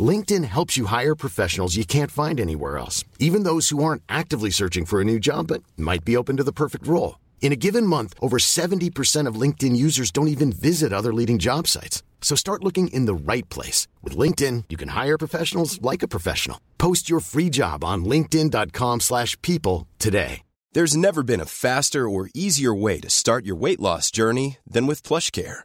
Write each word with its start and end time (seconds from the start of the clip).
LinkedIn 0.00 0.44
helps 0.44 0.76
you 0.76 0.86
hire 0.86 1.16
professionals 1.16 1.76
you 1.76 1.84
can't 1.84 2.12
find 2.12 2.38
anywhere 2.38 2.78
else, 2.78 3.04
even 3.18 3.42
those 3.42 3.70
who 3.70 3.82
aren't 3.82 4.04
actively 4.08 4.50
searching 4.50 4.84
for 4.86 5.00
a 5.00 5.04
new 5.04 5.18
job 5.18 5.48
but 5.48 5.64
might 5.76 6.04
be 6.04 6.16
open 6.16 6.36
to 6.36 6.44
the 6.44 6.52
perfect 6.52 6.86
role. 6.86 7.18
In 7.40 7.52
a 7.52 7.56
given 7.66 7.84
month, 7.84 8.14
over 8.22 8.38
70% 8.38 9.26
of 9.26 9.40
LinkedIn 9.40 9.74
users 9.74 10.12
don't 10.12 10.28
even 10.28 10.52
visit 10.52 10.92
other 10.92 11.12
leading 11.12 11.40
job 11.40 11.66
sites. 11.66 12.04
So 12.20 12.36
start 12.36 12.62
looking 12.62 12.88
in 12.88 13.06
the 13.06 13.32
right 13.32 13.48
place. 13.48 13.88
With 14.02 14.16
LinkedIn, 14.16 14.64
you 14.68 14.76
can 14.76 14.90
hire 14.90 15.18
professionals 15.18 15.82
like 15.82 16.04
a 16.04 16.08
professional. 16.08 16.60
Post 16.78 17.10
your 17.10 17.20
free 17.20 17.50
job 17.50 17.82
on 17.82 18.04
linkedin.com 18.04 19.00
slash 19.00 19.36
people 19.42 19.88
today. 19.98 20.42
There's 20.72 20.96
never 20.96 21.24
been 21.24 21.40
a 21.40 21.46
faster 21.46 22.08
or 22.08 22.30
easier 22.32 22.72
way 22.72 23.00
to 23.00 23.10
start 23.10 23.44
your 23.44 23.56
weight 23.56 23.80
loss 23.80 24.12
journey 24.12 24.58
than 24.64 24.86
with 24.86 25.02
PlushCare. 25.02 25.64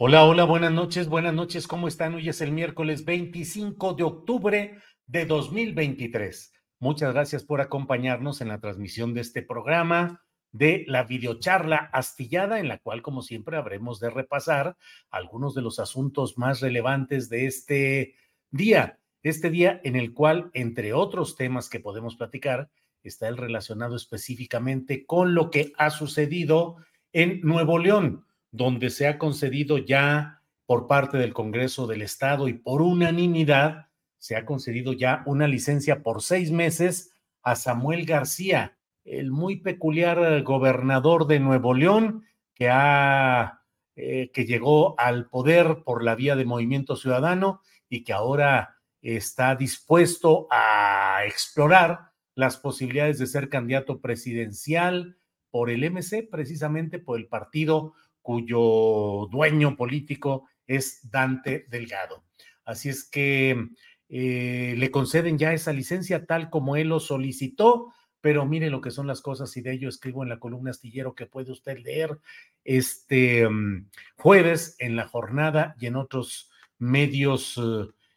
Hola, 0.00 0.24
hola, 0.24 0.44
buenas 0.44 0.70
noches, 0.70 1.08
buenas 1.08 1.34
noches, 1.34 1.66
¿cómo 1.66 1.88
están? 1.88 2.14
Hoy 2.14 2.28
es 2.28 2.40
el 2.40 2.52
miércoles 2.52 3.04
25 3.04 3.94
de 3.94 4.04
octubre 4.04 4.78
de 5.08 5.26
2023. 5.26 6.52
Muchas 6.78 7.12
gracias 7.12 7.42
por 7.42 7.60
acompañarnos 7.60 8.40
en 8.40 8.46
la 8.46 8.60
transmisión 8.60 9.12
de 9.12 9.22
este 9.22 9.42
programa 9.42 10.22
de 10.52 10.84
la 10.86 11.02
videocharla 11.02 11.90
astillada, 11.92 12.60
en 12.60 12.68
la 12.68 12.78
cual, 12.78 13.02
como 13.02 13.22
siempre, 13.22 13.56
habremos 13.56 13.98
de 13.98 14.10
repasar 14.10 14.76
algunos 15.10 15.56
de 15.56 15.62
los 15.62 15.80
asuntos 15.80 16.38
más 16.38 16.60
relevantes 16.60 17.28
de 17.28 17.46
este 17.46 18.14
día. 18.52 19.00
Este 19.24 19.50
día 19.50 19.80
en 19.82 19.96
el 19.96 20.14
cual, 20.14 20.52
entre 20.54 20.92
otros 20.92 21.34
temas 21.34 21.68
que 21.68 21.80
podemos 21.80 22.14
platicar, 22.14 22.70
está 23.02 23.26
el 23.26 23.36
relacionado 23.36 23.96
específicamente 23.96 25.04
con 25.06 25.34
lo 25.34 25.50
que 25.50 25.72
ha 25.76 25.90
sucedido 25.90 26.76
en 27.12 27.40
Nuevo 27.40 27.80
León 27.80 28.27
donde 28.50 28.90
se 28.90 29.06
ha 29.06 29.18
concedido 29.18 29.78
ya 29.78 30.42
por 30.66 30.86
parte 30.86 31.18
del 31.18 31.32
Congreso 31.32 31.86
del 31.86 32.02
Estado 32.02 32.48
y 32.48 32.54
por 32.54 32.82
unanimidad, 32.82 33.88
se 34.18 34.36
ha 34.36 34.44
concedido 34.44 34.92
ya 34.92 35.22
una 35.26 35.48
licencia 35.48 36.02
por 36.02 36.22
seis 36.22 36.50
meses 36.50 37.14
a 37.42 37.56
Samuel 37.56 38.04
García, 38.04 38.76
el 39.04 39.30
muy 39.30 39.56
peculiar 39.60 40.42
gobernador 40.42 41.26
de 41.26 41.40
Nuevo 41.40 41.72
León 41.74 42.24
que 42.54 42.68
ha 42.68 43.58
eh, 44.00 44.30
que 44.32 44.44
llegó 44.44 44.94
al 45.00 45.28
poder 45.28 45.82
por 45.84 46.04
la 46.04 46.14
vía 46.14 46.36
de 46.36 46.44
Movimiento 46.44 46.94
Ciudadano 46.94 47.62
y 47.88 48.04
que 48.04 48.12
ahora 48.12 48.76
está 49.02 49.56
dispuesto 49.56 50.46
a 50.52 51.22
explorar 51.26 52.12
las 52.36 52.58
posibilidades 52.58 53.18
de 53.18 53.26
ser 53.26 53.48
candidato 53.48 54.00
presidencial 54.00 55.18
por 55.50 55.68
el 55.68 55.82
MC, 55.82 56.28
precisamente 56.30 57.00
por 57.00 57.18
el 57.18 57.26
partido 57.26 57.94
cuyo 58.28 59.26
dueño 59.30 59.74
político 59.74 60.50
es 60.66 61.10
Dante 61.10 61.64
Delgado. 61.70 62.24
Así 62.62 62.90
es 62.90 63.08
que 63.08 63.68
eh, 64.10 64.74
le 64.76 64.90
conceden 64.90 65.38
ya 65.38 65.54
esa 65.54 65.72
licencia 65.72 66.26
tal 66.26 66.50
como 66.50 66.76
él 66.76 66.88
lo 66.88 67.00
solicitó, 67.00 67.90
pero 68.20 68.44
mire 68.44 68.68
lo 68.68 68.82
que 68.82 68.90
son 68.90 69.06
las 69.06 69.22
cosas 69.22 69.56
y 69.56 69.62
de 69.62 69.72
ello 69.72 69.88
escribo 69.88 70.22
en 70.22 70.28
la 70.28 70.38
columna 70.38 70.72
astillero 70.72 71.14
que 71.14 71.24
puede 71.24 71.52
usted 71.52 71.78
leer 71.78 72.18
este 72.64 73.48
mm, 73.48 73.88
jueves 74.18 74.76
en 74.78 74.94
la 74.94 75.08
jornada 75.08 75.74
y 75.80 75.86
en 75.86 75.96
otros 75.96 76.50
medios 76.76 77.58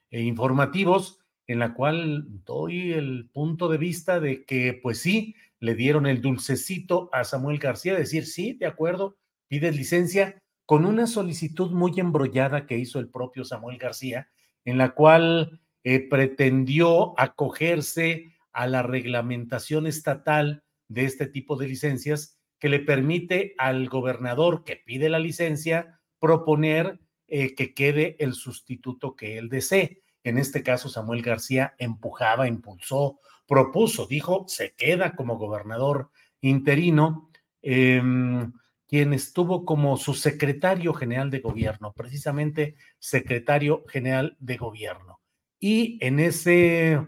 eh, 0.10 0.22
informativos, 0.24 1.20
en 1.48 1.60
la 1.60 1.74
cual 1.74 2.26
doy 2.44 2.92
el 2.92 3.30
punto 3.32 3.70
de 3.70 3.78
vista 3.78 4.20
de 4.20 4.44
que, 4.44 4.78
pues 4.84 4.98
sí, 4.98 5.36
le 5.62 5.74
dieron 5.74 6.06
el 6.06 6.22
dulcecito 6.22 7.10
a 7.14 7.24
Samuel 7.24 7.60
García, 7.60 7.96
decir, 7.96 8.26
sí, 8.26 8.58
de 8.60 8.66
acuerdo, 8.66 9.21
pides 9.52 9.76
licencia 9.76 10.42
con 10.66 10.86
una 10.86 11.08
solicitud 11.08 11.72
muy 11.72 12.00
embrollada 12.00 12.66
que 12.66 12.78
hizo 12.78 13.00
el 13.00 13.10
propio 13.10 13.44
Samuel 13.44 13.78
García, 13.78 14.30
en 14.64 14.78
la 14.78 14.92
cual 14.92 15.60
eh, 15.84 16.08
pretendió 16.08 17.20
acogerse 17.20 18.32
a 18.54 18.66
la 18.66 18.82
reglamentación 18.82 19.88
estatal 19.88 20.64
de 20.88 21.04
este 21.04 21.28
tipo 21.28 21.58
de 21.58 21.68
licencias 21.68 22.40
que 22.60 22.70
le 22.70 22.80
permite 22.80 23.54
al 23.58 23.90
gobernador 23.90 24.64
que 24.64 24.78
pide 24.78 25.10
la 25.10 25.20
licencia 25.20 26.00
proponer 26.18 27.02
eh, 27.28 27.54
que 27.54 27.74
quede 27.74 28.16
el 28.20 28.36
sustituto 28.36 29.18
que 29.18 29.38
él 29.38 29.50
desee. 29.50 30.02
En 30.24 30.38
este 30.38 30.64
caso, 30.64 30.88
Samuel 30.88 31.24
García 31.24 31.76
empujaba, 31.78 32.48
impulsó, 32.48 33.20
propuso, 33.46 34.08
dijo, 34.08 34.46
se 34.48 34.76
queda 34.76 35.14
como 35.14 35.38
gobernador 35.38 36.10
interino. 36.40 37.30
Em, 37.62 38.54
quien 38.92 39.14
estuvo 39.14 39.64
como 39.64 39.96
su 39.96 40.14
secretario 40.14 40.94
general 40.94 41.32
de 41.32 41.40
gobierno, 41.40 41.94
precisamente 41.94 42.76
secretario 43.00 43.86
general 43.88 44.36
de 44.42 44.58
gobierno. 44.58 45.22
Y 45.62 45.98
en 46.06 46.20
ese, 46.20 47.00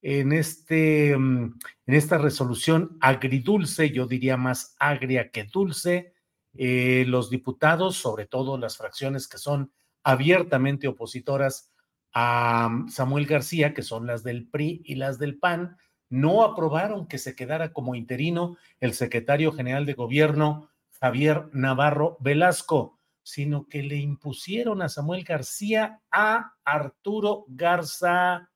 en 0.00 0.32
este, 0.32 1.14
mm, 1.14 1.58
en 1.88 1.94
esta 1.94 2.16
resolución 2.16 2.96
agridulce, 3.02 3.90
yo 3.90 4.06
diría 4.06 4.38
más 4.38 4.76
agria 4.78 5.30
que 5.30 5.44
dulce, 5.44 6.14
eh, 6.54 7.04
los 7.06 7.28
diputados, 7.28 7.98
sobre 7.98 8.24
todo 8.24 8.56
las 8.56 8.78
fracciones 8.78 9.28
que 9.28 9.36
son 9.36 9.70
abiertamente 10.04 10.88
opositoras 10.88 11.70
a 12.14 12.70
mm, 12.70 12.88
Samuel 12.88 13.26
García, 13.26 13.74
que 13.74 13.82
son 13.82 14.06
las 14.06 14.24
del 14.24 14.48
PRI 14.48 14.80
y 14.86 14.94
las 14.94 15.18
del 15.18 15.38
PAN, 15.38 15.76
no 16.08 16.44
aprobaron 16.44 17.06
que 17.08 17.18
se 17.18 17.36
quedara 17.36 17.74
como 17.74 17.94
interino 17.94 18.56
el 18.80 18.94
secretario 18.94 19.52
general 19.52 19.84
de 19.84 19.92
gobierno 19.92 20.70
Javier 21.00 21.48
Navarro 21.52 22.16
Velasco, 22.20 23.00
sino 23.22 23.68
que 23.68 23.82
le 23.82 23.96
impusieron 23.96 24.82
a 24.82 24.88
Samuel 24.88 25.24
García 25.24 26.00
a 26.10 26.54
Arturo 26.64 27.44
Garza, 27.48 28.50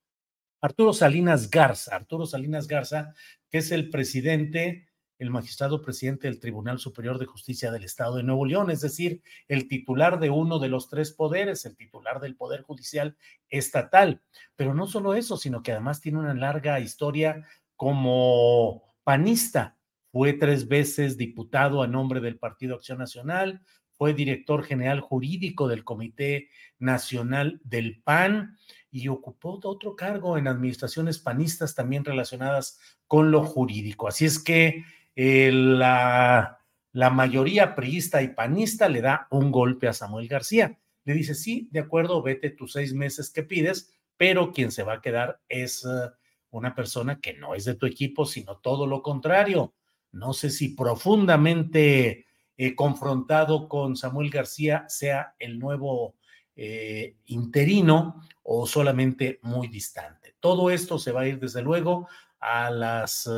Arturo 0.60 0.92
Salinas 0.92 1.50
Garza, 1.50 1.96
Arturo 1.96 2.24
Salinas 2.24 2.68
Garza, 2.68 3.12
que 3.50 3.58
es 3.58 3.72
el 3.72 3.90
presidente, 3.90 4.88
el 5.18 5.30
magistrado 5.30 5.82
presidente 5.82 6.28
del 6.28 6.38
Tribunal 6.38 6.78
Superior 6.78 7.18
de 7.18 7.26
Justicia 7.26 7.72
del 7.72 7.84
Estado 7.84 8.16
de 8.16 8.22
Nuevo 8.22 8.46
León, 8.46 8.70
es 8.70 8.80
decir, 8.80 9.22
el 9.48 9.66
titular 9.66 10.20
de 10.20 10.30
uno 10.30 10.60
de 10.60 10.68
los 10.68 10.88
tres 10.88 11.12
poderes, 11.12 11.66
el 11.66 11.76
titular 11.76 12.20
del 12.20 12.36
Poder 12.36 12.62
Judicial 12.62 13.16
Estatal. 13.48 14.22
Pero 14.54 14.72
no 14.72 14.86
solo 14.86 15.14
eso, 15.14 15.36
sino 15.36 15.64
que 15.64 15.72
además 15.72 16.00
tiene 16.00 16.18
una 16.18 16.34
larga 16.34 16.78
historia 16.78 17.44
como 17.74 18.84
panista 19.02 19.79
fue 20.12 20.32
tres 20.32 20.68
veces 20.68 21.16
diputado 21.16 21.82
a 21.82 21.86
nombre 21.86 22.20
del 22.20 22.38
Partido 22.38 22.74
Acción 22.74 22.98
Nacional, 22.98 23.62
fue 24.00 24.14
director 24.14 24.64
general 24.64 25.00
jurídico 25.00 25.68
del 25.68 25.84
Comité 25.84 26.48
Nacional 26.78 27.60
del 27.64 28.00
PAN 28.02 28.56
y 28.90 29.08
ocupó 29.08 29.60
otro 29.62 29.94
cargo 29.94 30.38
en 30.38 30.48
administraciones 30.48 31.18
panistas 31.18 31.74
también 31.74 32.04
relacionadas 32.04 32.80
con 33.06 33.30
lo 33.30 33.44
jurídico. 33.44 34.08
Así 34.08 34.24
es 34.24 34.42
que 34.42 34.84
eh, 35.14 35.50
la, 35.52 36.60
la 36.92 37.10
mayoría 37.10 37.74
priista 37.74 38.22
y 38.22 38.28
panista 38.28 38.88
le 38.88 39.02
da 39.02 39.28
un 39.30 39.52
golpe 39.52 39.86
a 39.86 39.92
Samuel 39.92 40.28
García. 40.28 40.78
Le 41.04 41.12
dice, 41.12 41.34
sí, 41.34 41.68
de 41.70 41.80
acuerdo, 41.80 42.22
vete 42.22 42.50
tus 42.50 42.72
seis 42.72 42.94
meses 42.94 43.30
que 43.30 43.42
pides, 43.42 43.92
pero 44.16 44.50
quien 44.50 44.72
se 44.72 44.82
va 44.82 44.94
a 44.94 45.00
quedar 45.02 45.40
es 45.46 45.84
eh, 45.84 46.10
una 46.50 46.74
persona 46.74 47.20
que 47.20 47.34
no 47.34 47.54
es 47.54 47.66
de 47.66 47.74
tu 47.74 47.84
equipo, 47.84 48.24
sino 48.24 48.56
todo 48.56 48.86
lo 48.86 49.02
contrario 49.02 49.74
no 50.12 50.32
sé 50.32 50.50
si 50.50 50.70
profundamente 50.70 52.26
eh, 52.56 52.74
confrontado 52.74 53.68
con 53.68 53.96
Samuel 53.96 54.30
García 54.30 54.84
sea 54.88 55.34
el 55.38 55.58
nuevo 55.58 56.14
eh, 56.56 57.16
interino 57.26 58.22
o 58.42 58.66
solamente 58.66 59.38
muy 59.42 59.68
distante. 59.68 60.34
Todo 60.40 60.70
esto 60.70 60.98
se 60.98 61.12
va 61.12 61.22
a 61.22 61.26
ir 61.28 61.38
desde 61.38 61.62
luego 61.62 62.08
a 62.40 62.70
las 62.70 63.28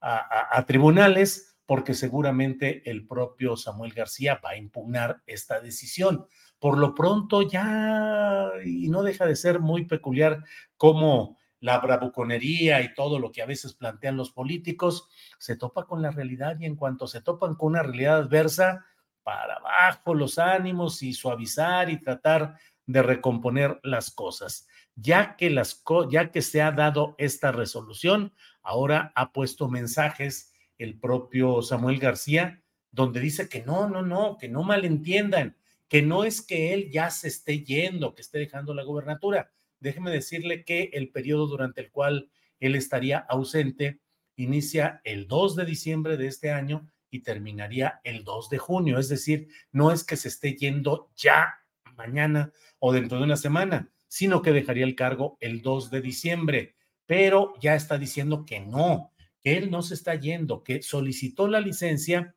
a, 0.00 0.64
tribunales 0.66 1.56
porque 1.66 1.94
seguramente 1.94 2.88
el 2.90 3.06
propio 3.06 3.56
Samuel 3.56 3.92
García 3.92 4.40
va 4.44 4.50
a 4.50 4.56
impugnar 4.56 5.22
esta 5.26 5.60
decisión. 5.60 6.26
Por 6.58 6.76
lo 6.76 6.94
pronto 6.94 7.42
ya, 7.42 8.50
y 8.64 8.88
no 8.88 9.02
deja 9.02 9.24
de 9.24 9.36
ser 9.36 9.60
muy 9.60 9.84
peculiar 9.84 10.44
cómo 10.76 11.38
la 11.60 11.78
bravuconería 11.78 12.80
y 12.82 12.94
todo 12.94 13.18
lo 13.18 13.30
que 13.30 13.42
a 13.42 13.46
veces 13.46 13.74
plantean 13.74 14.16
los 14.16 14.32
políticos 14.32 15.08
se 15.38 15.56
topa 15.56 15.86
con 15.86 16.02
la 16.02 16.10
realidad 16.10 16.56
y 16.58 16.66
en 16.66 16.76
cuanto 16.76 17.06
se 17.06 17.20
topan 17.20 17.54
con 17.54 17.72
una 17.72 17.82
realidad 17.82 18.18
adversa, 18.18 18.86
para 19.22 19.56
abajo 19.56 20.14
los 20.14 20.38
ánimos 20.38 21.02
y 21.02 21.12
suavizar 21.12 21.90
y 21.90 22.00
tratar 22.00 22.56
de 22.86 23.02
recomponer 23.02 23.78
las 23.82 24.10
cosas. 24.10 24.66
Ya 24.96 25.36
que, 25.36 25.50
las, 25.50 25.82
ya 26.10 26.30
que 26.30 26.42
se 26.42 26.62
ha 26.62 26.72
dado 26.72 27.14
esta 27.18 27.52
resolución, 27.52 28.32
ahora 28.62 29.12
ha 29.14 29.32
puesto 29.32 29.68
mensajes 29.68 30.52
el 30.78 30.98
propio 30.98 31.62
Samuel 31.62 31.98
García, 31.98 32.62
donde 32.90 33.20
dice 33.20 33.48
que 33.48 33.62
no, 33.62 33.88
no, 33.88 34.02
no, 34.02 34.36
que 34.38 34.48
no 34.48 34.62
malentiendan, 34.62 35.56
que 35.88 36.02
no 36.02 36.24
es 36.24 36.42
que 36.42 36.72
él 36.72 36.90
ya 36.90 37.10
se 37.10 37.28
esté 37.28 37.62
yendo, 37.62 38.14
que 38.14 38.22
esté 38.22 38.38
dejando 38.38 38.74
la 38.74 38.82
gobernatura. 38.82 39.52
Déjeme 39.80 40.10
decirle 40.10 40.64
que 40.64 40.90
el 40.92 41.10
periodo 41.10 41.46
durante 41.46 41.80
el 41.80 41.90
cual 41.90 42.30
él 42.60 42.74
estaría 42.74 43.18
ausente 43.18 44.00
inicia 44.36 45.00
el 45.04 45.26
2 45.26 45.56
de 45.56 45.64
diciembre 45.64 46.16
de 46.16 46.26
este 46.26 46.50
año 46.50 46.88
y 47.10 47.20
terminaría 47.20 48.00
el 48.04 48.24
2 48.24 48.50
de 48.50 48.58
junio. 48.58 48.98
Es 48.98 49.08
decir, 49.08 49.48
no 49.72 49.90
es 49.90 50.04
que 50.04 50.16
se 50.16 50.28
esté 50.28 50.54
yendo 50.54 51.10
ya 51.16 51.54
mañana 51.96 52.52
o 52.78 52.92
dentro 52.92 53.18
de 53.18 53.24
una 53.24 53.36
semana, 53.36 53.90
sino 54.06 54.42
que 54.42 54.52
dejaría 54.52 54.84
el 54.84 54.94
cargo 54.94 55.36
el 55.40 55.62
2 55.62 55.90
de 55.90 56.00
diciembre. 56.00 56.74
Pero 57.06 57.54
ya 57.60 57.74
está 57.74 57.98
diciendo 57.98 58.44
que 58.46 58.60
no, 58.60 59.12
que 59.42 59.56
él 59.56 59.70
no 59.70 59.82
se 59.82 59.94
está 59.94 60.14
yendo, 60.14 60.62
que 60.62 60.82
solicitó 60.82 61.48
la 61.48 61.60
licencia 61.60 62.34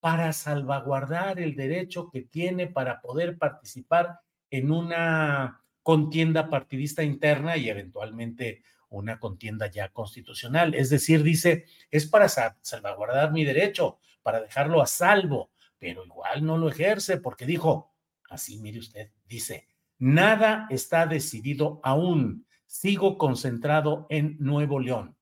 para 0.00 0.32
salvaguardar 0.32 1.40
el 1.40 1.54
derecho 1.54 2.08
que 2.10 2.22
tiene 2.22 2.66
para 2.66 3.00
poder 3.00 3.36
participar 3.38 4.20
en 4.50 4.70
una 4.70 5.62
contienda 5.88 6.50
partidista 6.50 7.02
interna 7.02 7.56
y 7.56 7.70
eventualmente 7.70 8.62
una 8.90 9.18
contienda 9.18 9.70
ya 9.70 9.88
constitucional. 9.88 10.74
Es 10.74 10.90
decir, 10.90 11.22
dice, 11.22 11.64
es 11.90 12.06
para 12.06 12.28
salvaguardar 12.28 13.32
mi 13.32 13.42
derecho, 13.42 13.98
para 14.22 14.42
dejarlo 14.42 14.82
a 14.82 14.86
salvo, 14.86 15.50
pero 15.78 16.04
igual 16.04 16.44
no 16.44 16.58
lo 16.58 16.68
ejerce 16.68 17.16
porque 17.16 17.46
dijo, 17.46 17.94
así 18.28 18.58
mire 18.58 18.80
usted, 18.80 19.12
dice, 19.26 19.66
nada 19.96 20.66
está 20.68 21.06
decidido 21.06 21.80
aún, 21.82 22.46
sigo 22.66 23.16
concentrado 23.16 24.06
en 24.10 24.36
Nuevo 24.40 24.80
León. 24.80 25.16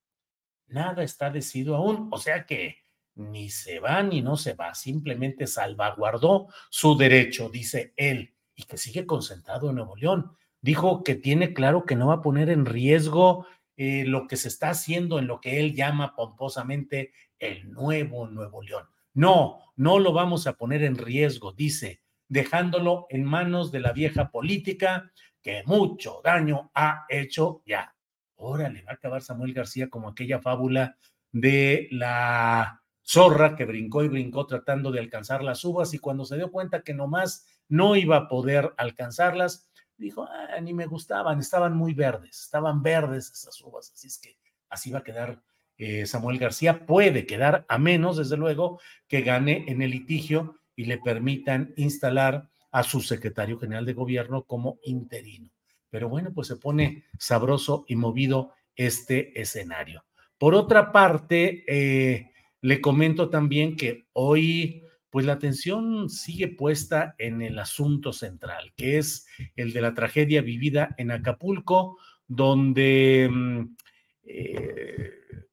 Nada 0.67 1.05
está 1.05 1.31
decidido 1.31 1.77
aún, 1.77 2.09
o 2.11 2.19
sea 2.19 2.45
que 2.45 2.79
ni 3.15 3.51
se 3.51 3.79
va 3.79 4.03
ni 4.03 4.21
no 4.21 4.37
se 4.37 4.55
va, 4.55 4.75
simplemente 4.75 5.47
salvaguardó 5.47 6.49
su 6.71 6.97
derecho, 6.97 7.51
dice 7.51 7.95
él, 7.97 8.35
y 8.57 8.65
que 8.65 8.77
sigue 8.77 9.07
concentrado 9.07 9.71
en 9.71 9.77
Nuevo 9.77 9.95
León. 9.95 10.37
Dijo 10.67 11.05
que 11.05 11.15
tiene 11.15 11.55
claro 11.55 11.87
que 11.87 11.95
no 11.95 12.09
va 12.09 12.15
a 12.15 12.23
poner 12.23 12.51
en 12.51 12.67
riesgo 12.67 13.47
eh, 13.77 14.03
lo 14.05 14.27
que 14.27 14.35
se 14.35 14.49
está 14.49 14.71
haciendo 14.71 15.21
en 15.21 15.29
lo 15.29 15.41
que 15.41 15.61
él 15.61 15.77
llama 15.77 16.17
pomposamente 16.17 17.13
el 17.39 17.71
nuevo 17.71 18.27
Nuevo 18.27 18.63
León. 18.63 18.85
No, 19.15 19.61
no 19.77 20.01
lo 20.01 20.13
vamos 20.13 20.49
a 20.49 20.55
poner 20.55 20.83
en 20.83 20.97
riesgo, 20.97 21.53
dice, 21.53 22.03
dejándolo 22.27 23.07
en 23.11 23.23
manos 23.23 23.71
de 23.71 23.79
la 23.79 23.93
vieja 23.93 24.33
política 24.33 25.13
que 25.41 25.63
mucho 25.67 26.21
daño 26.25 26.73
ha 26.75 27.07
hecho 27.11 27.63
ya. 27.65 27.95
Órale, 28.35 28.83
va 28.83 28.91
a 28.91 28.95
acabar 28.95 29.23
Samuel 29.23 29.55
García 29.55 29.89
como 29.89 30.09
aquella 30.09 30.41
fábula 30.41 30.97
de 31.31 31.87
la 31.93 32.83
zorra 33.05 33.55
que 33.55 33.67
brincó 33.67 34.03
y 34.03 34.09
brincó 34.09 34.49
tratando 34.49 34.91
de 34.91 34.99
alcanzar 34.99 35.45
las 35.45 35.65
uvas 35.65 35.95
y 35.95 35.99
cuando 35.99 36.25
se 36.25 36.35
dio 36.35 36.51
cuenta 36.51 36.83
que 36.83 36.93
nomás 36.93 37.47
no 37.69 37.95
iba 37.95 38.17
a 38.17 38.29
poder 38.29 38.75
alcanzarlas, 38.79 39.66
dijo, 39.97 40.25
ah, 40.25 40.61
ni 40.61 40.75
me 40.75 40.87
gustaban, 40.87 41.39
estaban 41.39 41.77
muy 41.77 41.95
verdes, 41.95 42.41
estaban 42.41 42.83
verdes 42.83 43.31
esas 43.31 43.61
uvas, 43.63 43.93
así 43.93 44.09
es 44.09 44.19
que 44.19 44.37
así 44.69 44.91
va 44.91 45.01
a 45.01 45.05
quedar 45.05 45.43
eh, 45.79 46.07
Samuel 46.07 46.39
García, 46.39 46.87
puede 46.87 47.27
quedar 47.27 47.67
a 47.69 47.79
menos, 47.79 48.17
desde 48.17 48.37
luego, 48.37 48.81
que 49.09 49.21
gane 49.21 49.65
en 49.69 49.83
el 49.83 49.91
litigio 49.91 50.57
y 50.75 50.87
le 50.87 50.99
permitan 50.99 51.75
instalar 51.77 52.49
a 52.71 52.83
su 52.83 53.01
secretario 53.01 53.59
general 53.59 53.85
de 53.85 53.93
gobierno 53.93 54.45
como 54.45 54.79
interino. 54.83 55.51
Pero 55.91 56.09
bueno, 56.09 56.33
pues 56.35 56.49
se 56.49 56.57
pone 56.57 57.05
sabroso 57.19 57.85
y 57.89 57.97
movido 57.97 58.53
este 58.75 59.41
escenario. 59.41 60.05
Por 60.39 60.55
otra 60.55 60.93
parte, 60.93 61.65
eh, 61.67 62.33
le 62.61 62.81
comento 62.81 63.31
también 63.31 63.77
que 63.77 64.07
hoy 64.13 64.86
pues 65.11 65.25
la 65.25 65.35
atención 65.35 66.11
sigue 66.11 66.49
puesta 66.49 67.15
en 67.19 67.43
el 67.43 67.59
asunto 67.59 68.13
central, 68.13 68.73
que 68.77 68.99
es 68.99 69.27
el 69.55 69.73
de 69.73 69.81
la 69.81 69.95
tragedia 69.95 70.43
vivida 70.43 70.95
en 70.99 71.11
Acapulco, 71.11 71.99
donde 72.27 73.29
mm, 73.31 73.77
eh, 74.25 75.13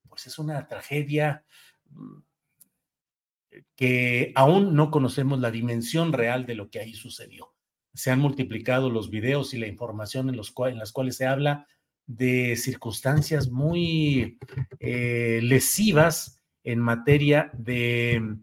pues 0.09 0.27
es 0.27 0.39
una 0.39 0.67
tragedia 0.67 1.45
mm, 1.89 2.17
que 3.75 4.31
aún 4.35 4.75
no 4.75 4.89
conocemos 4.91 5.39
la 5.39 5.51
dimensión 5.51 6.13
real 6.13 6.45
de 6.45 6.55
lo 6.55 6.69
que 6.69 6.79
ahí 6.79 6.93
sucedió. 6.93 7.53
Se 7.93 8.09
han 8.09 8.19
multiplicado 8.19 8.89
los 8.89 9.11
videos 9.11 9.53
y 9.53 9.59
la 9.59 9.67
información 9.67 10.29
en, 10.29 10.35
los 10.35 10.53
en 10.67 10.79
las 10.79 10.91
cuales 10.91 11.17
se 11.17 11.27
habla 11.27 11.67
de 12.07 12.55
circunstancias 12.55 13.49
muy 13.49 14.39
eh, 14.79 15.39
lesivas 15.43 16.42
en 16.63 16.79
materia 16.79 17.49
de, 17.53 18.37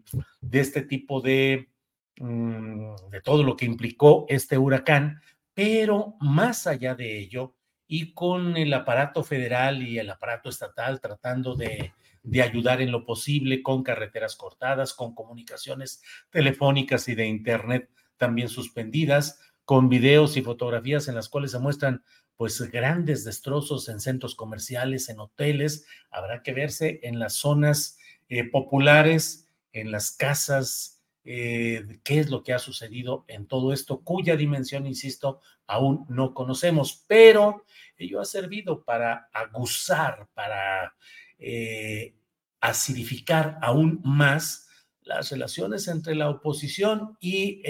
este 0.51 0.81
tipo 0.83 1.21
de, 1.21 1.69
mm, 2.17 2.95
de 3.09 3.21
todo 3.21 3.43
lo 3.43 3.55
que 3.55 3.65
implicó 3.65 4.25
este 4.29 4.57
huracán, 4.57 5.21
pero 5.53 6.15
más 6.19 6.67
allá 6.67 6.95
de 6.95 7.19
ello, 7.19 7.55
y 7.87 8.13
con 8.13 8.55
el 8.55 8.73
aparato 8.73 9.23
federal 9.23 9.81
y 9.83 9.99
el 9.99 10.09
aparato 10.09 10.49
estatal 10.49 11.01
tratando 11.01 11.55
de, 11.55 11.91
de 12.23 12.41
ayudar 12.41 12.81
en 12.81 12.91
lo 12.91 13.05
posible 13.05 13.61
con 13.61 13.83
carreteras 13.83 14.35
cortadas, 14.35 14.93
con 14.93 15.13
comunicaciones 15.13 16.01
telefónicas 16.29 17.07
y 17.09 17.15
de 17.15 17.27
Internet 17.27 17.89
también 18.17 18.49
suspendidas, 18.49 19.39
con 19.65 19.89
videos 19.89 20.37
y 20.37 20.41
fotografías 20.41 21.07
en 21.07 21.15
las 21.15 21.29
cuales 21.29 21.51
se 21.51 21.59
muestran 21.59 22.03
pues 22.41 22.59
grandes 22.71 23.23
destrozos 23.23 23.87
en 23.87 23.99
centros 23.99 24.33
comerciales, 24.33 25.09
en 25.09 25.19
hoteles. 25.19 25.85
Habrá 26.09 26.41
que 26.41 26.53
verse 26.53 26.99
en 27.03 27.19
las 27.19 27.33
zonas 27.35 27.99
eh, 28.29 28.49
populares, 28.49 29.47
en 29.73 29.91
las 29.91 30.09
casas, 30.09 31.03
eh, 31.23 31.99
qué 32.03 32.17
es 32.17 32.31
lo 32.31 32.41
que 32.41 32.53
ha 32.53 32.57
sucedido 32.57 33.25
en 33.27 33.45
todo 33.45 33.73
esto, 33.73 34.01
cuya 34.01 34.35
dimensión, 34.37 34.87
insisto, 34.87 35.39
aún 35.67 36.07
no 36.09 36.33
conocemos, 36.33 37.05
pero 37.05 37.63
ello 37.95 38.19
ha 38.19 38.25
servido 38.25 38.83
para 38.83 39.29
aguzar, 39.31 40.27
para 40.33 40.95
eh, 41.37 42.15
acidificar 42.59 43.59
aún 43.61 44.01
más 44.03 44.67
las 45.03 45.29
relaciones 45.29 45.87
entre 45.87 46.15
la 46.15 46.31
oposición 46.31 47.17
y 47.19 47.61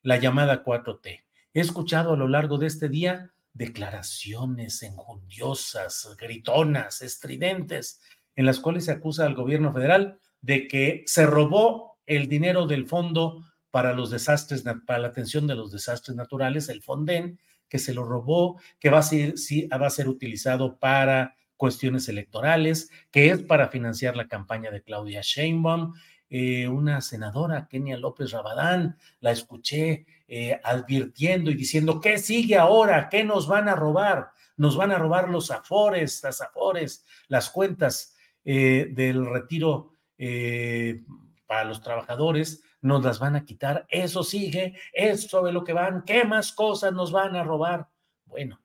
la 0.00 0.16
llamada 0.16 0.64
4T. 0.64 1.24
He 1.52 1.60
escuchado 1.60 2.14
a 2.14 2.16
lo 2.16 2.26
largo 2.26 2.56
de 2.56 2.68
este 2.68 2.88
día 2.88 3.34
declaraciones 3.56 4.82
enjundiosas, 4.82 6.14
gritonas, 6.18 7.00
estridentes 7.02 8.00
en 8.34 8.44
las 8.44 8.60
cuales 8.60 8.84
se 8.84 8.92
acusa 8.92 9.24
al 9.24 9.34
gobierno 9.34 9.72
federal 9.72 10.18
de 10.42 10.68
que 10.68 11.02
se 11.06 11.26
robó 11.26 11.98
el 12.06 12.28
dinero 12.28 12.66
del 12.66 12.86
fondo 12.86 13.44
para 13.70 13.94
los 13.94 14.10
desastres, 14.10 14.62
para 14.86 14.98
la 14.98 15.08
atención 15.08 15.46
de 15.46 15.54
los 15.54 15.72
desastres 15.72 16.16
naturales, 16.16 16.68
el 16.68 16.82
Fonden, 16.82 17.38
que 17.68 17.78
se 17.78 17.94
lo 17.94 18.04
robó, 18.04 18.60
que 18.78 18.90
va 18.90 18.98
a 18.98 19.02
ser, 19.02 19.34
va 19.72 19.86
a 19.86 19.90
ser 19.90 20.08
utilizado 20.08 20.78
para 20.78 21.34
cuestiones 21.56 22.08
electorales, 22.08 22.90
que 23.10 23.30
es 23.30 23.42
para 23.42 23.68
financiar 23.68 24.16
la 24.16 24.28
campaña 24.28 24.70
de 24.70 24.82
Claudia 24.82 25.20
Sheinbaum. 25.22 25.94
Eh, 26.28 26.68
una 26.68 27.00
senadora, 27.00 27.66
Kenia 27.68 27.96
López 27.96 28.32
Rabadán, 28.32 28.98
la 29.20 29.30
escuché 29.30 30.06
eh, 30.28 30.60
advirtiendo 30.64 31.50
y 31.50 31.54
diciendo, 31.54 32.00
¿qué 32.00 32.18
sigue 32.18 32.56
ahora? 32.56 33.08
¿Qué 33.08 33.22
nos 33.22 33.46
van 33.46 33.68
a 33.68 33.76
robar? 33.76 34.30
Nos 34.56 34.76
van 34.76 34.90
a 34.90 34.98
robar 34.98 35.28
los 35.28 35.50
afores, 35.50 36.22
las 36.24 36.40
afores, 36.40 37.04
las 37.28 37.50
cuentas 37.50 38.16
eh, 38.44 38.88
del 38.92 39.26
retiro 39.26 39.92
eh, 40.18 41.02
para 41.46 41.64
los 41.64 41.80
trabajadores, 41.80 42.62
nos 42.80 43.04
las 43.04 43.18
van 43.18 43.36
a 43.36 43.44
quitar, 43.44 43.86
eso 43.88 44.22
sigue, 44.22 44.74
eso 44.92 45.44
de 45.44 45.52
lo 45.52 45.64
que 45.64 45.72
van, 45.72 46.02
¿qué 46.04 46.24
más 46.24 46.52
cosas 46.52 46.92
nos 46.92 47.12
van 47.12 47.36
a 47.36 47.42
robar? 47.42 47.88
Bueno, 48.24 48.60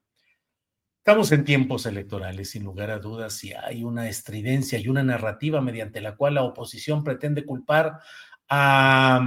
estamos 0.98 1.32
en 1.32 1.44
tiempos 1.44 1.86
electorales, 1.86 2.52
sin 2.52 2.64
lugar 2.64 2.92
a 2.92 3.00
dudas, 3.00 3.34
si 3.34 3.54
hay 3.54 3.84
una 3.84 4.08
estridencia 4.08 4.80
y 4.80 4.88
una 4.88 5.04
narrativa 5.04 5.62
mediante 5.62 6.02
la 6.02 6.16
cual 6.16 6.36
la 6.36 6.44
oposición 6.44 7.04
pretende 7.04 7.46
culpar 7.46 8.00
a, 8.50 9.20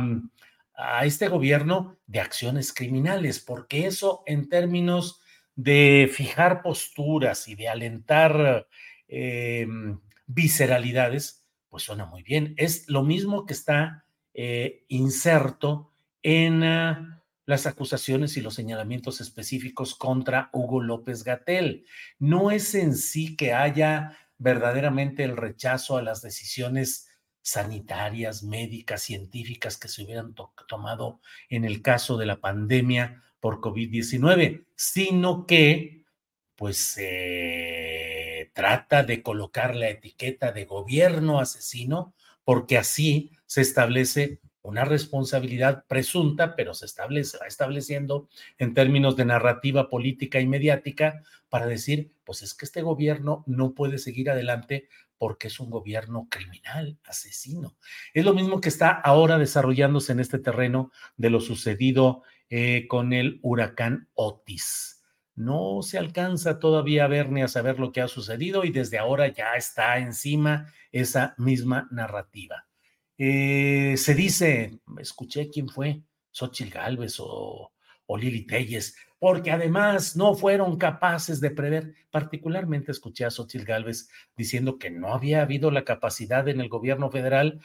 a 0.76 1.04
este 1.04 1.28
gobierno 1.28 1.98
de 2.06 2.20
acciones 2.20 2.72
criminales, 2.72 3.40
porque 3.40 3.86
eso 3.86 4.22
en 4.26 4.48
términos 4.48 5.20
de 5.54 6.10
fijar 6.12 6.62
posturas 6.62 7.46
y 7.48 7.54
de 7.54 7.68
alentar 7.68 8.66
eh, 9.08 9.66
visceralidades, 10.26 11.46
pues 11.68 11.84
suena 11.84 12.06
muy 12.06 12.22
bien. 12.22 12.54
Es 12.56 12.88
lo 12.88 13.02
mismo 13.02 13.46
que 13.46 13.54
está 13.54 14.04
eh, 14.32 14.84
inserto 14.88 15.92
en 16.22 16.64
ah, 16.64 17.22
las 17.46 17.66
acusaciones 17.66 18.36
y 18.36 18.40
los 18.40 18.54
señalamientos 18.54 19.20
específicos 19.20 19.94
contra 19.94 20.50
Hugo 20.52 20.82
López 20.82 21.22
Gatel. 21.22 21.86
No 22.18 22.50
es 22.50 22.74
en 22.74 22.96
sí 22.96 23.36
que 23.36 23.52
haya 23.52 24.16
verdaderamente 24.38 25.24
el 25.24 25.36
rechazo 25.36 25.96
a 25.96 26.02
las 26.02 26.22
decisiones 26.22 27.08
sanitarias, 27.44 28.42
médicas, 28.42 29.02
científicas 29.02 29.76
que 29.76 29.88
se 29.88 30.02
hubieran 30.02 30.34
tomado 30.66 31.20
en 31.50 31.66
el 31.66 31.82
caso 31.82 32.16
de 32.16 32.24
la 32.24 32.40
pandemia 32.40 33.22
por 33.38 33.60
COVID-19, 33.60 34.64
sino 34.74 35.46
que 35.46 36.04
pues 36.56 36.78
se 36.78 38.50
trata 38.54 39.02
de 39.02 39.22
colocar 39.22 39.76
la 39.76 39.90
etiqueta 39.90 40.52
de 40.52 40.64
gobierno 40.64 41.38
asesino 41.38 42.14
porque 42.44 42.78
así 42.78 43.32
se 43.44 43.60
establece 43.60 44.40
una 44.64 44.84
responsabilidad 44.84 45.84
presunta, 45.86 46.56
pero 46.56 46.72
se 46.72 46.86
establece, 46.86 47.38
va 47.38 47.46
estableciendo 47.46 48.28
en 48.58 48.72
términos 48.72 49.14
de 49.14 49.26
narrativa 49.26 49.90
política 49.90 50.40
y 50.40 50.46
mediática 50.46 51.22
para 51.50 51.66
decir, 51.66 52.12
pues 52.24 52.42
es 52.42 52.54
que 52.54 52.64
este 52.64 52.80
gobierno 52.80 53.44
no 53.46 53.74
puede 53.74 53.98
seguir 53.98 54.30
adelante 54.30 54.88
porque 55.18 55.48
es 55.48 55.60
un 55.60 55.68
gobierno 55.68 56.28
criminal, 56.30 56.98
asesino. 57.04 57.76
Es 58.14 58.24
lo 58.24 58.32
mismo 58.32 58.60
que 58.60 58.70
está 58.70 58.90
ahora 58.90 59.36
desarrollándose 59.38 60.12
en 60.12 60.20
este 60.20 60.38
terreno 60.38 60.90
de 61.16 61.30
lo 61.30 61.40
sucedido 61.40 62.22
eh, 62.48 62.86
con 62.88 63.12
el 63.12 63.40
huracán 63.42 64.08
Otis. 64.14 65.02
No 65.34 65.82
se 65.82 65.98
alcanza 65.98 66.58
todavía 66.58 67.04
a 67.04 67.08
ver 67.08 67.30
ni 67.30 67.42
a 67.42 67.48
saber 67.48 67.78
lo 67.78 67.92
que 67.92 68.00
ha 68.00 68.08
sucedido 68.08 68.64
y 68.64 68.70
desde 68.70 68.98
ahora 68.98 69.28
ya 69.28 69.56
está 69.56 69.98
encima 69.98 70.72
esa 70.90 71.34
misma 71.36 71.86
narrativa. 71.90 72.66
Eh, 73.16 73.94
se 73.96 74.14
dice, 74.14 74.80
escuché 74.98 75.48
quién 75.50 75.68
fue, 75.68 76.02
Xochitl 76.32 76.70
Galvez 76.70 77.20
o, 77.20 77.72
o 78.06 78.16
Lili 78.16 78.46
Telles, 78.46 78.96
porque 79.18 79.50
además 79.50 80.16
no 80.16 80.34
fueron 80.34 80.76
capaces 80.76 81.40
de 81.40 81.50
prever, 81.50 81.94
particularmente 82.10 82.92
escuché 82.92 83.24
a 83.24 83.30
Xochitl 83.30 83.64
Galvez 83.64 84.08
diciendo 84.36 84.78
que 84.78 84.90
no 84.90 85.14
había 85.14 85.42
habido 85.42 85.70
la 85.70 85.84
capacidad 85.84 86.46
en 86.48 86.60
el 86.60 86.68
gobierno 86.68 87.10
federal 87.10 87.60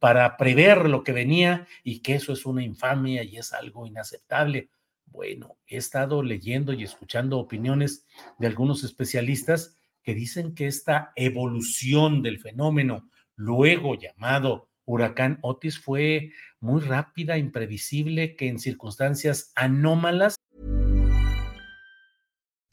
para 0.00 0.36
prever 0.36 0.88
lo 0.88 1.04
que 1.04 1.12
venía 1.12 1.66
y 1.82 2.00
que 2.00 2.14
eso 2.14 2.32
es 2.32 2.46
una 2.46 2.64
infamia 2.64 3.22
y 3.22 3.36
es 3.36 3.52
algo 3.52 3.86
inaceptable. 3.86 4.70
Bueno, 5.06 5.58
he 5.66 5.76
estado 5.76 6.22
leyendo 6.22 6.72
y 6.72 6.82
escuchando 6.82 7.38
opiniones 7.38 8.04
de 8.38 8.46
algunos 8.46 8.82
especialistas 8.82 9.76
que 10.02 10.14
dicen 10.14 10.54
que 10.54 10.66
esta 10.66 11.12
evolución 11.14 12.22
del 12.22 12.40
fenómeno, 12.40 13.08
luego 13.36 13.94
llamado 13.94 14.68
huracán 14.86 15.38
Otis 15.42 15.78
fue 15.78 16.32
muy 16.60 16.80
rápida, 16.80 17.38
imprevisible, 17.38 18.36
que 18.36 18.48
en 18.48 18.58
circunstancias 18.58 19.52
anómalas. 19.54 20.36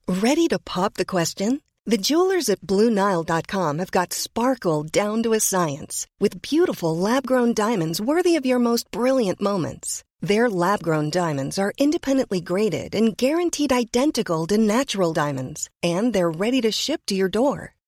Ready 0.07 0.47
to 0.49 0.59
pop 0.59 0.95
the 0.95 1.05
question? 1.05 1.61
The 1.85 1.97
jewelers 1.97 2.49
at 2.49 2.61
BlueNile.com 2.61 3.79
have 3.79 3.91
got 3.91 4.13
sparkle 4.13 4.83
down 4.83 5.23
to 5.23 5.33
a 5.33 5.39
science 5.39 6.05
with 6.19 6.41
beautiful 6.41 6.95
lab-grown 6.95 7.53
diamonds 7.53 7.99
worthy 7.99 8.35
of 8.35 8.45
your 8.45 8.59
most 8.59 8.91
brilliant 8.91 9.41
moments. 9.41 10.03
Their 10.21 10.47
lab-grown 10.47 11.09
diamonds 11.09 11.57
are 11.57 11.73
independently 11.79 12.39
graded 12.39 12.93
and 12.93 13.17
guaranteed 13.17 13.73
identical 13.73 14.45
to 14.47 14.57
natural 14.57 15.13
diamonds, 15.13 15.69
and 15.81 16.13
they're 16.13 16.29
ready 16.29 16.61
to 16.61 16.71
ship 16.71 17.01
to 17.07 17.15
your 17.15 17.29
door. 17.29 17.73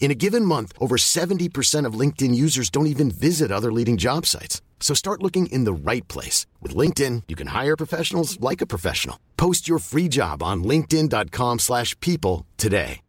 In 0.00 0.10
a 0.10 0.14
given 0.14 0.44
month, 0.44 0.72
over 0.80 0.96
70% 0.96 1.84
of 1.84 1.98
LinkedIn 1.98 2.34
users 2.34 2.70
don't 2.70 2.86
even 2.86 3.10
visit 3.10 3.52
other 3.52 3.70
leading 3.70 3.98
job 3.98 4.24
sites. 4.24 4.62
So 4.80 4.94
start 4.94 5.22
looking 5.22 5.52
in 5.52 5.64
the 5.64 5.72
right 5.74 6.06
place. 6.08 6.46
With 6.62 6.74
LinkedIn, 6.74 7.24
you 7.28 7.36
can 7.36 7.48
hire 7.48 7.76
professionals 7.76 8.40
like 8.40 8.62
a 8.62 8.66
professional. 8.66 9.18
Post 9.36 9.68
your 9.68 9.78
free 9.78 10.08
job 10.08 10.42
on 10.42 10.64
linkedin.com 10.64 11.58
slash 11.58 11.94
people 12.00 12.46
today. 12.56 13.02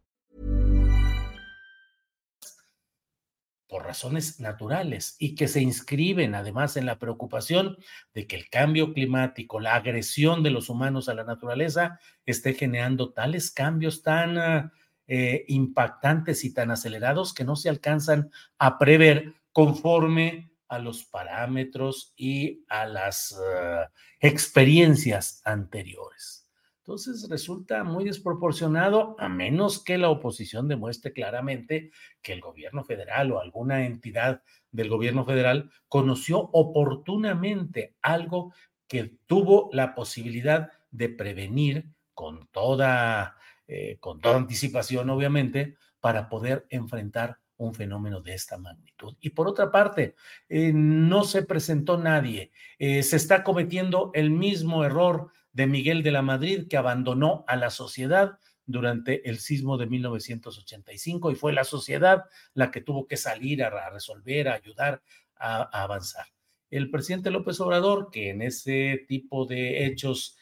Por 3.70 3.84
razones 3.84 4.40
naturales 4.40 5.16
y 5.20 5.36
que 5.36 5.48
se 5.48 5.62
inscriben 5.62 6.34
además 6.34 6.76
en 6.76 6.88
la 6.88 6.98
preocupación 6.98 7.78
de 8.16 8.26
que 8.26 8.36
el 8.36 8.50
cambio 8.50 8.96
climático, 8.96 9.60
la 9.60 9.76
agresión 9.76 10.42
de 10.42 10.50
los 10.50 10.70
humanos 10.70 11.08
a 11.08 11.14
la 11.14 11.24
naturaleza 11.24 12.00
esté 12.26 12.56
generando 12.56 13.14
tales 13.14 13.52
cambios 13.52 14.02
tan... 14.02 14.38
Uh, 14.40 14.70
eh, 15.12 15.44
impactantes 15.48 16.46
y 16.46 16.54
tan 16.54 16.70
acelerados 16.70 17.34
que 17.34 17.44
no 17.44 17.56
se 17.56 17.68
alcanzan 17.68 18.30
a 18.60 18.78
prever 18.78 19.34
conforme 19.52 20.52
a 20.68 20.78
los 20.78 21.04
parámetros 21.04 22.14
y 22.16 22.64
a 22.70 22.86
las 22.86 23.32
uh, 23.32 23.92
experiencias 24.20 25.42
anteriores. 25.46 26.48
Entonces 26.82 27.28
resulta 27.28 27.84
muy 27.84 28.04
desproporcionado, 28.04 29.16
a 29.18 29.30
menos 29.30 29.84
que 29.84 29.98
la 29.98 30.10
oposición 30.10 30.68
demuestre 30.68 31.12
claramente 31.12 31.90
que 32.22 32.34
el 32.34 32.42
gobierno 32.42 32.84
federal 32.84 33.32
o 33.32 33.40
alguna 33.40 33.88
entidad 33.88 34.44
del 34.72 34.90
gobierno 34.90 35.26
federal 35.26 35.72
conoció 35.88 36.52
oportunamente 36.54 37.96
algo 38.04 38.54
que 38.88 39.18
tuvo 39.26 39.72
la 39.74 39.96
posibilidad 39.96 40.72
de 40.92 41.10
prevenir 41.10 41.90
con 42.14 42.48
toda 42.52 43.38
eh, 43.72 43.98
con 44.00 44.20
toda 44.20 44.36
anticipación, 44.36 45.12
obviamente, 45.12 45.76
para 46.00 46.28
poder 46.28 46.66
enfrentar 46.72 47.38
un 47.58 47.76
fenómeno 47.76 48.20
de 48.20 48.34
esta 48.34 48.58
magnitud. 48.58 49.16
Y 49.22 49.30
por 49.30 49.48
otra 49.48 49.70
parte, 49.70 50.16
eh, 50.48 50.72
no 50.74 51.24
se 51.24 51.44
presentó 51.44 51.96
nadie. 51.96 52.50
Eh, 52.80 53.04
se 53.04 53.16
está 53.16 53.44
cometiendo 53.44 54.10
el 54.16 54.32
mismo 54.32 54.84
error 54.84 55.30
de 55.54 55.68
Miguel 55.68 56.02
de 56.02 56.10
la 56.10 56.24
Madrid, 56.24 56.68
que 56.68 56.78
abandonó 56.78 57.46
a 57.48 57.58
la 57.58 57.70
sociedad 57.70 58.40
durante 58.66 59.30
el 59.30 59.38
sismo 59.38 59.78
de 59.78 59.86
1985 59.86 61.30
y 61.30 61.36
fue 61.36 61.54
la 61.54 61.64
sociedad 61.64 62.24
la 62.56 62.72
que 62.72 62.82
tuvo 62.82 63.06
que 63.06 63.18
salir 63.18 63.64
a, 63.64 63.92
resolver, 63.92 64.48
a 64.48 64.56
ayudar 64.56 65.04
a, 65.36 65.84
avanzar. 65.84 66.26
El 66.72 66.90
presidente 66.90 67.30
López 67.30 67.60
Obrador, 67.60 68.10
que 68.12 68.32
en 68.32 68.42
ese 68.42 69.06
tipo 69.08 69.46
de 69.46 69.86
hechos 69.86 70.38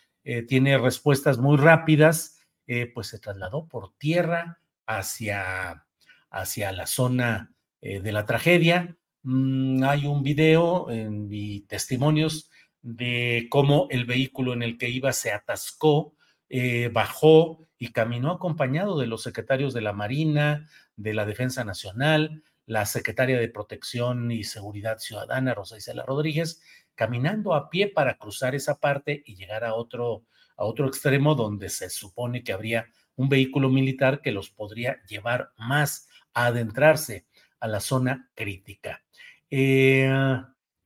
tiene 0.48 0.78
respuestas 0.78 1.38
muy 1.38 1.56
rápidas, 1.56 2.37
eh, 2.68 2.92
pues 2.94 3.08
se 3.08 3.20
trasladó 3.20 3.68
por 3.68 3.94
tierra 3.98 4.60
hacia, 4.86 5.86
hacia 6.30 6.72
la 6.72 6.86
zona 6.86 7.54
eh, 7.82 8.00
de 8.02 8.12
la 8.12 8.26
tragedia. 8.26 8.98
Mm, 9.24 9.84
hay 9.84 10.06
un 10.06 10.22
video 10.24 10.88
y 11.30 11.62
testimonios 11.62 12.50
de 12.82 13.48
cómo 13.50 13.88
el 13.90 14.06
vehículo 14.06 14.54
en 14.54 14.64
el 14.64 14.78
que 14.78 14.90
iba 14.90 15.12
se 15.12 15.32
atascó, 15.32 16.16
eh, 16.50 16.90
bajó 16.94 17.60
y 17.78 17.90
caminó 17.92 18.32
acompañado 18.32 18.98
de 18.98 19.08
los 19.08 19.24
secretarios 19.24 19.74
de 19.74 19.82
la 19.82 19.94
Marina, 19.94 20.70
de 20.96 21.14
la 21.14 21.26
Defensa 21.26 21.66
Nacional, 21.66 22.44
la 22.66 22.86
secretaria 22.86 23.40
de 23.40 23.50
Protección 23.50 24.32
y 24.32 24.44
Seguridad 24.46 25.00
Ciudadana, 25.00 25.54
Rosa 25.54 25.78
Isela 25.78 26.04
Rodríguez, 26.04 26.62
caminando 26.96 27.54
a 27.54 27.70
pie 27.70 27.90
para 27.90 28.18
cruzar 28.18 28.56
esa 28.56 28.80
parte 28.80 29.22
y 29.26 29.36
llegar 29.36 29.64
a 29.66 29.76
otro, 29.76 30.24
a 30.58 30.66
otro 30.66 30.88
extremo 30.88 31.36
donde 31.36 31.70
se 31.70 31.90
supone 31.90 32.44
que 32.44 32.52
habría 32.52 32.88
un 33.16 33.30
vehículo 33.30 33.70
militar 33.70 34.22
que 34.22 34.32
los 34.32 34.50
podría 34.50 35.02
llevar 35.06 35.52
más 35.58 36.08
a 36.34 36.48
adentrarse 36.48 37.26
a 37.60 37.68
la 37.68 37.80
zona 37.80 38.30
crítica. 38.36 39.04
Eh, 39.50 40.12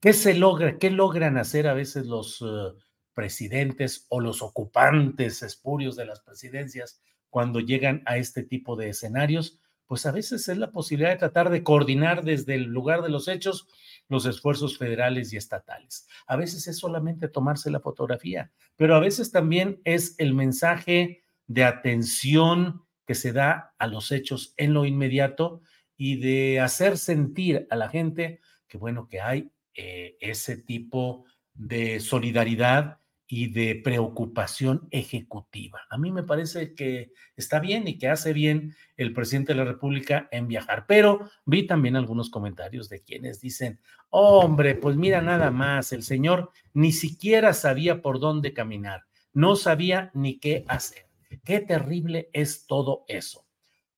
¿Qué 0.00 0.12
se 0.12 0.34
logra? 0.34 0.78
¿Qué 0.78 0.90
logran 0.90 1.36
hacer 1.36 1.66
a 1.66 1.74
veces 1.74 2.06
los 2.06 2.42
eh, 2.42 2.76
presidentes 3.14 4.06
o 4.08 4.20
los 4.20 4.42
ocupantes 4.42 5.42
espurios 5.42 5.96
de 5.96 6.06
las 6.06 6.20
presidencias 6.20 7.00
cuando 7.30 7.60
llegan 7.60 8.02
a 8.06 8.16
este 8.16 8.42
tipo 8.42 8.76
de 8.76 8.90
escenarios? 8.90 9.58
Pues 9.86 10.06
a 10.06 10.12
veces 10.12 10.48
es 10.48 10.58
la 10.58 10.70
posibilidad 10.70 11.10
de 11.10 11.18
tratar 11.18 11.50
de 11.50 11.62
coordinar 11.62 12.24
desde 12.24 12.54
el 12.54 12.64
lugar 12.64 13.02
de 13.02 13.10
los 13.10 13.28
hechos 13.28 13.68
los 14.12 14.26
esfuerzos 14.26 14.78
federales 14.78 15.32
y 15.32 15.36
estatales. 15.36 16.06
A 16.26 16.36
veces 16.36 16.68
es 16.68 16.78
solamente 16.78 17.28
tomarse 17.28 17.70
la 17.70 17.80
fotografía, 17.80 18.52
pero 18.76 18.94
a 18.94 19.00
veces 19.00 19.32
también 19.32 19.80
es 19.84 20.14
el 20.18 20.34
mensaje 20.34 21.24
de 21.46 21.64
atención 21.64 22.82
que 23.06 23.14
se 23.14 23.32
da 23.32 23.74
a 23.78 23.86
los 23.88 24.12
hechos 24.12 24.54
en 24.56 24.74
lo 24.74 24.84
inmediato 24.84 25.62
y 25.96 26.16
de 26.16 26.60
hacer 26.60 26.98
sentir 26.98 27.66
a 27.70 27.76
la 27.76 27.88
gente 27.88 28.40
qué 28.68 28.78
bueno 28.78 29.08
que 29.08 29.20
hay 29.20 29.50
eh, 29.74 30.16
ese 30.20 30.56
tipo 30.56 31.24
de 31.54 32.00
solidaridad 32.00 33.01
y 33.34 33.46
de 33.46 33.76
preocupación 33.76 34.86
ejecutiva. 34.90 35.80
A 35.88 35.96
mí 35.96 36.12
me 36.12 36.22
parece 36.22 36.74
que 36.74 37.14
está 37.34 37.60
bien 37.60 37.88
y 37.88 37.96
que 37.96 38.08
hace 38.08 38.34
bien 38.34 38.76
el 38.98 39.14
presidente 39.14 39.54
de 39.54 39.58
la 39.60 39.64
República 39.64 40.28
en 40.30 40.48
viajar, 40.48 40.84
pero 40.86 41.30
vi 41.46 41.66
también 41.66 41.96
algunos 41.96 42.28
comentarios 42.28 42.90
de 42.90 43.00
quienes 43.00 43.40
dicen, 43.40 43.80
hombre, 44.10 44.74
pues 44.74 44.96
mira 44.96 45.22
nada 45.22 45.50
más, 45.50 45.94
el 45.94 46.02
señor 46.02 46.52
ni 46.74 46.92
siquiera 46.92 47.54
sabía 47.54 48.02
por 48.02 48.20
dónde 48.20 48.52
caminar, 48.52 49.04
no 49.32 49.56
sabía 49.56 50.10
ni 50.12 50.38
qué 50.38 50.66
hacer. 50.68 51.06
Qué 51.42 51.60
terrible 51.60 52.28
es 52.34 52.66
todo 52.66 53.06
eso. 53.08 53.46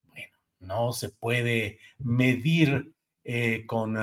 Bueno, 0.06 0.32
no 0.60 0.92
se 0.92 1.08
puede 1.08 1.80
medir 1.98 2.94
eh, 3.24 3.64
con 3.66 3.96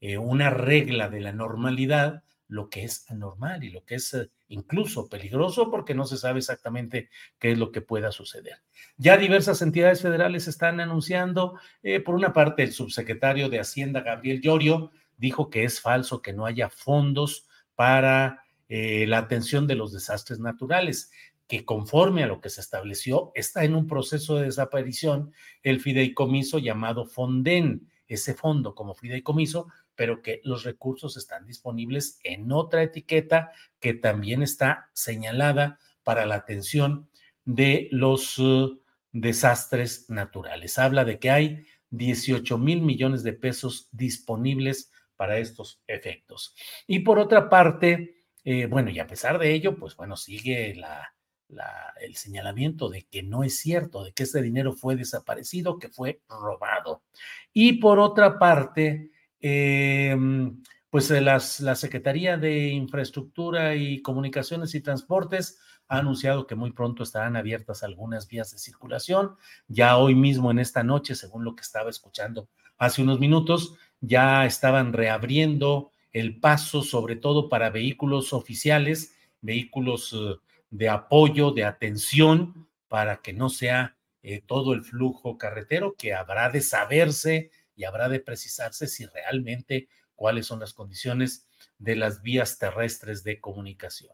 eh, 0.00 0.16
una 0.16 0.48
regla 0.48 1.10
de 1.10 1.20
la 1.20 1.32
normalidad 1.34 2.24
lo 2.50 2.68
que 2.68 2.84
es 2.84 3.08
anormal 3.10 3.62
y 3.64 3.70
lo 3.70 3.84
que 3.84 3.94
es 3.94 4.12
eh, 4.12 4.28
incluso 4.48 5.08
peligroso 5.08 5.70
porque 5.70 5.94
no 5.94 6.04
se 6.04 6.18
sabe 6.18 6.40
exactamente 6.40 7.08
qué 7.38 7.52
es 7.52 7.58
lo 7.58 7.70
que 7.70 7.80
pueda 7.80 8.12
suceder. 8.12 8.56
Ya 8.96 9.16
diversas 9.16 9.62
entidades 9.62 10.02
federales 10.02 10.48
están 10.48 10.80
anunciando, 10.80 11.58
eh, 11.82 12.00
por 12.00 12.16
una 12.16 12.32
parte, 12.32 12.64
el 12.64 12.72
subsecretario 12.72 13.48
de 13.48 13.60
Hacienda, 13.60 14.00
Gabriel 14.00 14.40
Llorio, 14.40 14.90
dijo 15.16 15.48
que 15.48 15.64
es 15.64 15.80
falso 15.80 16.22
que 16.22 16.32
no 16.32 16.44
haya 16.44 16.68
fondos 16.68 17.46
para 17.76 18.42
eh, 18.68 19.06
la 19.06 19.18
atención 19.18 19.66
de 19.66 19.76
los 19.76 19.92
desastres 19.92 20.40
naturales 20.40 21.10
que 21.46 21.64
conforme 21.64 22.22
a 22.22 22.28
lo 22.28 22.40
que 22.40 22.48
se 22.48 22.60
estableció, 22.60 23.32
está 23.34 23.64
en 23.64 23.74
un 23.74 23.88
proceso 23.88 24.36
de 24.36 24.44
desaparición 24.44 25.32
el 25.64 25.80
fideicomiso 25.80 26.58
llamado 26.58 27.06
Fonden, 27.06 27.90
ese 28.06 28.34
fondo 28.34 28.74
como 28.74 28.94
fideicomiso 28.94 29.68
pero 29.94 30.22
que 30.22 30.40
los 30.44 30.64
recursos 30.64 31.16
están 31.16 31.46
disponibles 31.46 32.18
en 32.24 32.52
otra 32.52 32.82
etiqueta 32.82 33.52
que 33.78 33.94
también 33.94 34.42
está 34.42 34.90
señalada 34.92 35.78
para 36.02 36.26
la 36.26 36.36
atención 36.36 37.10
de 37.44 37.88
los 37.90 38.38
uh, 38.38 38.80
desastres 39.12 40.08
naturales. 40.08 40.78
Habla 40.78 41.04
de 41.04 41.18
que 41.18 41.30
hay 41.30 41.66
18 41.90 42.58
mil 42.58 42.82
millones 42.82 43.22
de 43.22 43.32
pesos 43.32 43.88
disponibles 43.92 44.90
para 45.16 45.38
estos 45.38 45.82
efectos. 45.86 46.54
Y 46.86 47.00
por 47.00 47.18
otra 47.18 47.48
parte, 47.48 48.24
eh, 48.44 48.66
bueno, 48.66 48.90
y 48.90 48.98
a 48.98 49.06
pesar 49.06 49.38
de 49.38 49.52
ello, 49.52 49.76
pues 49.76 49.96
bueno, 49.96 50.16
sigue 50.16 50.70
el 52.00 52.16
señalamiento 52.16 52.88
de 52.88 53.02
que 53.02 53.22
no 53.22 53.44
es 53.44 53.58
cierto, 53.58 54.04
de 54.04 54.12
que 54.12 54.22
ese 54.22 54.40
dinero 54.40 54.72
fue 54.72 54.96
desaparecido, 54.96 55.78
que 55.78 55.88
fue 55.88 56.22
robado. 56.28 57.02
Y 57.52 57.74
por 57.74 57.98
otra 57.98 58.38
parte, 58.38 59.10
Em, 59.40 60.62
pues 60.90 61.10
la 61.10 61.40
Secretaría 61.40 62.36
de 62.36 62.68
Infraestructura 62.68 63.74
y 63.76 64.02
Comunicaciones 64.02 64.74
y 64.74 64.80
Transportes 64.80 65.58
ha 65.90 65.98
anunciado 65.98 66.46
que 66.46 66.54
muy 66.54 66.72
pronto 66.72 67.02
estarán 67.02 67.36
abiertas 67.36 67.82
algunas 67.82 68.28
vías 68.28 68.52
de 68.52 68.58
circulación. 68.58 69.36
Ya 69.66 69.96
hoy 69.96 70.14
mismo 70.14 70.50
en 70.50 70.60
esta 70.60 70.82
noche, 70.82 71.14
según 71.14 71.44
lo 71.44 71.56
que 71.56 71.62
estaba 71.62 71.90
escuchando 71.90 72.48
hace 72.78 73.02
unos 73.02 73.18
minutos, 73.18 73.74
ya 74.00 74.46
estaban 74.46 74.92
reabriendo 74.92 75.90
el 76.12 76.38
paso, 76.38 76.82
sobre 76.82 77.16
todo 77.16 77.48
para 77.48 77.70
vehículos 77.70 78.32
oficiales, 78.32 79.14
vehículos 79.40 80.12
eh, 80.12 80.36
de 80.70 80.88
apoyo, 80.88 81.50
de 81.50 81.64
atención, 81.64 82.68
para 82.88 83.20
que 83.20 83.32
no 83.32 83.48
sea 83.48 83.96
eh, 84.22 84.42
todo 84.46 84.74
el 84.74 84.82
flujo 84.82 85.38
carretero, 85.38 85.94
que 85.96 86.14
habrá 86.14 86.50
de 86.50 86.60
saberse 86.60 87.50
y 87.80 87.84
habrá 87.84 88.10
de 88.10 88.20
precisarse 88.20 88.86
si 88.86 89.06
realmente 89.06 89.88
cuáles 90.14 90.44
son 90.44 90.60
las 90.60 90.74
condiciones 90.74 91.48
de 91.78 91.96
las 91.96 92.20
vías 92.20 92.58
terrestres 92.58 93.24
de 93.24 93.40
comunicación. 93.40 94.12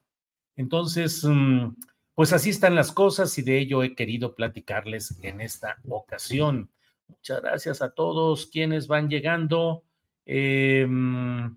Entonces, 0.54 1.24
mm, 1.24 1.74
pues 2.14 2.32
así 2.32 2.50
están 2.50 2.76
las 2.76 2.92
cosas 2.92 3.36
y 3.38 3.42
de 3.42 3.58
ello 3.58 3.82
he 3.82 3.96
querido 3.96 4.36
platicarles 4.36 5.18
en 5.20 5.40
esta 5.40 5.78
ocasión. 5.88 6.70
Muchas 7.08 7.42
gracias 7.42 7.82
a 7.82 7.90
todos 7.90 8.46
quienes 8.46 8.86
van 8.86 9.08
llegando, 9.08 9.82
em, 10.26 11.56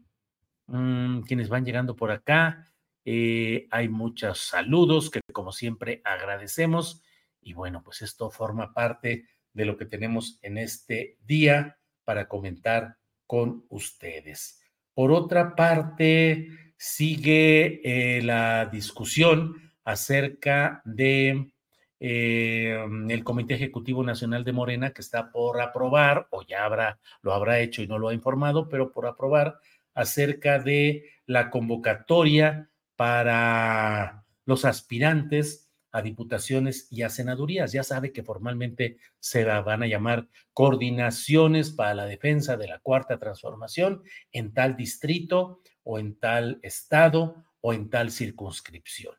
mm, 0.66 1.22
quienes 1.28 1.48
van 1.48 1.64
llegando 1.64 1.96
por 1.96 2.10
acá. 2.10 2.66
Eh, 3.06 3.68
hay 3.70 3.88
muchos 3.88 4.40
saludos 4.40 5.12
que 5.12 5.22
como 5.32 5.52
siempre 5.52 6.02
agradecemos 6.04 7.04
y 7.40 7.54
bueno, 7.54 7.84
pues 7.84 8.02
esto 8.02 8.32
forma 8.32 8.74
parte 8.74 9.28
de 9.54 9.66
lo 9.66 9.78
que 9.78 9.86
tenemos 9.86 10.40
en 10.42 10.58
este 10.58 11.20
día 11.22 11.79
para 12.10 12.28
comentar 12.28 12.96
con 13.28 13.66
ustedes. 13.70 14.60
Por 14.96 15.12
otra 15.12 15.56
parte, 15.56 16.48
sigue 16.76 17.82
eh, 17.84 18.24
la 18.24 18.66
discusión 18.66 19.54
acerca 19.84 20.82
de 20.86 21.52
eh, 22.00 22.84
el 23.10 23.24
Comité 23.24 23.54
Ejecutivo 23.54 24.04
Nacional 24.04 24.44
de 24.44 24.54
Morena 24.54 24.90
que 24.90 25.02
está 25.02 25.32
por 25.32 25.62
aprobar, 25.62 26.26
o 26.32 26.42
ya 26.42 26.66
habrá, 26.66 27.00
lo 27.22 27.32
habrá 27.32 27.60
hecho 27.60 27.84
y 27.84 27.88
no 27.88 28.00
lo 28.00 28.08
ha 28.08 28.16
informado, 28.16 28.70
pero 28.70 28.92
por 28.92 29.06
aprobar 29.06 29.60
acerca 29.94 30.58
de 30.58 31.12
la 31.28 31.52
convocatoria 31.52 32.72
para 32.96 34.26
los 34.46 34.66
aspirantes 34.66 35.69
a 35.92 36.02
diputaciones 36.02 36.88
y 36.92 37.04
a 37.04 37.10
senadurías. 37.10 37.72
Ya 37.72 37.84
sabe 37.84 38.12
que 38.12 38.24
formalmente 38.24 38.98
se 39.20 39.44
van 39.44 39.84
a 39.84 39.88
llamar 39.88 40.28
coordinaciones 40.54 41.72
para 41.72 41.94
la 41.94 42.06
defensa 42.06 42.58
de 42.58 42.68
la 42.68 42.80
cuarta 42.80 43.18
transformación 43.18 44.04
en 44.32 44.54
tal 44.54 44.76
distrito 44.76 45.62
o 45.84 46.00
en 46.00 46.16
tal 46.16 46.60
estado 46.64 47.44
o 47.62 47.74
en 47.74 47.90
tal 47.90 48.12
circunscripción. 48.12 49.16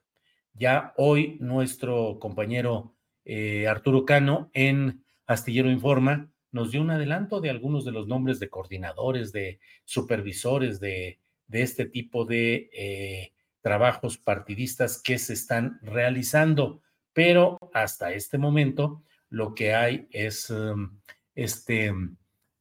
Ya 0.54 0.94
hoy 0.96 1.36
nuestro 1.40 2.18
compañero 2.18 2.94
eh, 3.24 3.66
Arturo 3.68 4.04
Cano 4.04 4.50
en 4.52 5.04
Astillero 5.26 5.70
Informa 5.70 6.30
nos 6.52 6.72
dio 6.72 6.80
un 6.80 6.90
adelanto 6.90 7.40
de 7.40 7.50
algunos 7.50 7.84
de 7.84 7.92
los 7.92 8.08
nombres 8.08 8.40
de 8.40 8.48
coordinadores, 8.48 9.32
de 9.32 9.60
supervisores 9.84 10.80
de, 10.80 11.20
de 11.46 11.62
este 11.62 11.86
tipo 11.86 12.24
de 12.24 12.70
eh, 12.72 13.32
trabajos 13.60 14.18
partidistas 14.18 15.00
que 15.02 15.18
se 15.18 15.34
están 15.34 15.78
realizando, 15.82 16.82
pero 17.12 17.58
hasta 17.74 18.12
este 18.12 18.38
momento 18.38 19.02
lo 19.28 19.54
que 19.54 19.74
hay 19.74 20.08
es 20.10 20.50
um, 20.50 21.00
este, 21.34 21.92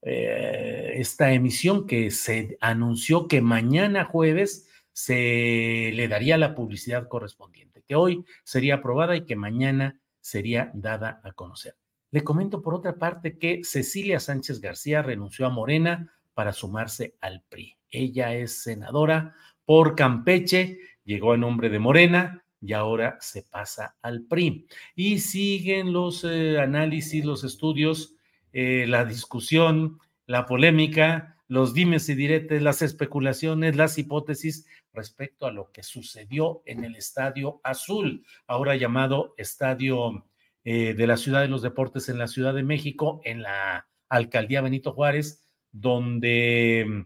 eh, 0.01 0.93
esta 0.95 1.31
emisión 1.31 1.88
que 1.88 2.12
se 2.12 2.57
anunció 2.62 3.27
que 3.27 3.41
mañana 3.41 4.05
jueves 4.05 4.67
se 4.93 5.91
le 5.93 6.07
daría 6.07 6.38
la 6.38 6.55
publicidad 6.55 7.07
correspondiente, 7.07 7.83
que 7.88 7.95
hoy 7.95 8.25
sería 8.43 8.75
aprobada 8.75 9.15
y 9.15 9.25
que 9.25 9.35
mañana 9.35 9.99
sería 10.19 10.71
dada 10.73 11.21
a 11.23 11.31
conocer. 11.31 11.75
Le 12.12 12.23
comento 12.23 12.62
por 12.62 12.73
otra 12.73 12.95
parte 12.95 13.38
que 13.38 13.62
Cecilia 13.63 14.19
Sánchez 14.19 14.59
García 14.62 15.01
renunció 15.01 15.45
a 15.45 15.49
Morena 15.49 16.13
para 16.33 16.53
sumarse 16.53 17.15
al 17.21 17.43
PRI. 17.49 17.77
Ella 17.91 18.33
es 18.33 18.63
senadora 18.63 19.35
por 19.69 19.95
Campeche, 19.95 20.79
llegó 21.03 21.34
a 21.34 21.38
nombre 21.38 21.69
de 21.69 21.77
Morena 21.77 22.43
y 22.60 22.73
ahora 22.73 23.19
se 23.21 23.43
pasa 23.43 23.97
al 24.01 24.23
PRI. 24.23 24.65
Y 24.95 25.19
siguen 25.19 25.93
los 25.93 26.23
eh, 26.23 26.60
análisis, 26.60 27.23
los 27.23 27.43
estudios, 27.43 28.15
eh, 28.51 28.88
la 28.88 29.05
discusión, 29.05 29.99
la 30.25 30.47
polémica, 30.47 31.38
los 31.47 31.75
dimes 31.75 32.10
y 32.10 32.15
diretes, 32.15 32.63
las 32.63 32.82
especulaciones, 32.82 33.75
las 33.75 33.99
hipótesis 33.99 34.65
respecto 34.91 35.45
a 35.45 35.51
lo 35.51 35.71
que 35.71 35.84
sucedió 35.84 36.63
en 36.65 36.84
el 36.84 36.95
Estadio 36.95 37.62
Azul, 37.63 38.25
ahora 38.47 38.75
llamado 38.75 39.36
Estadio 39.38 40.25
eh, 40.63 40.95
de 40.95 41.05
la 41.05 41.15
Ciudad 41.15 41.41
de 41.41 41.47
los 41.47 41.62
Deportes 41.62 42.10
en 42.10 42.17
la 42.17 42.27
Ciudad 42.27 42.55
de 42.55 42.63
México, 42.63 43.21
en 43.23 43.43
la 43.43 43.88
alcaldía 44.10 44.62
Benito 44.62 44.93
Juárez, 44.93 45.45
donde 45.71 47.05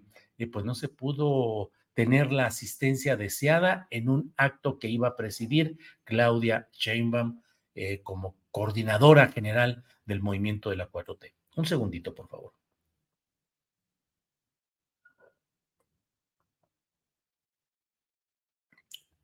pues 0.49 0.63
no 0.63 0.75
se 0.75 0.87
pudo 0.87 1.71
tener 1.93 2.31
la 2.31 2.47
asistencia 2.47 3.15
deseada 3.15 3.87
en 3.89 4.09
un 4.09 4.33
acto 4.37 4.79
que 4.79 4.89
iba 4.89 5.09
a 5.09 5.15
presidir 5.15 5.77
Claudia 6.03 6.69
Sheinbaum 6.73 7.41
eh, 7.75 8.01
como 8.03 8.35
coordinadora 8.51 9.27
general 9.27 9.83
del 10.05 10.21
movimiento 10.21 10.69
de 10.69 10.77
la 10.77 10.89
4T. 10.89 11.33
Un 11.55 11.65
segundito, 11.65 12.13
por 12.13 12.27
favor. 12.27 12.53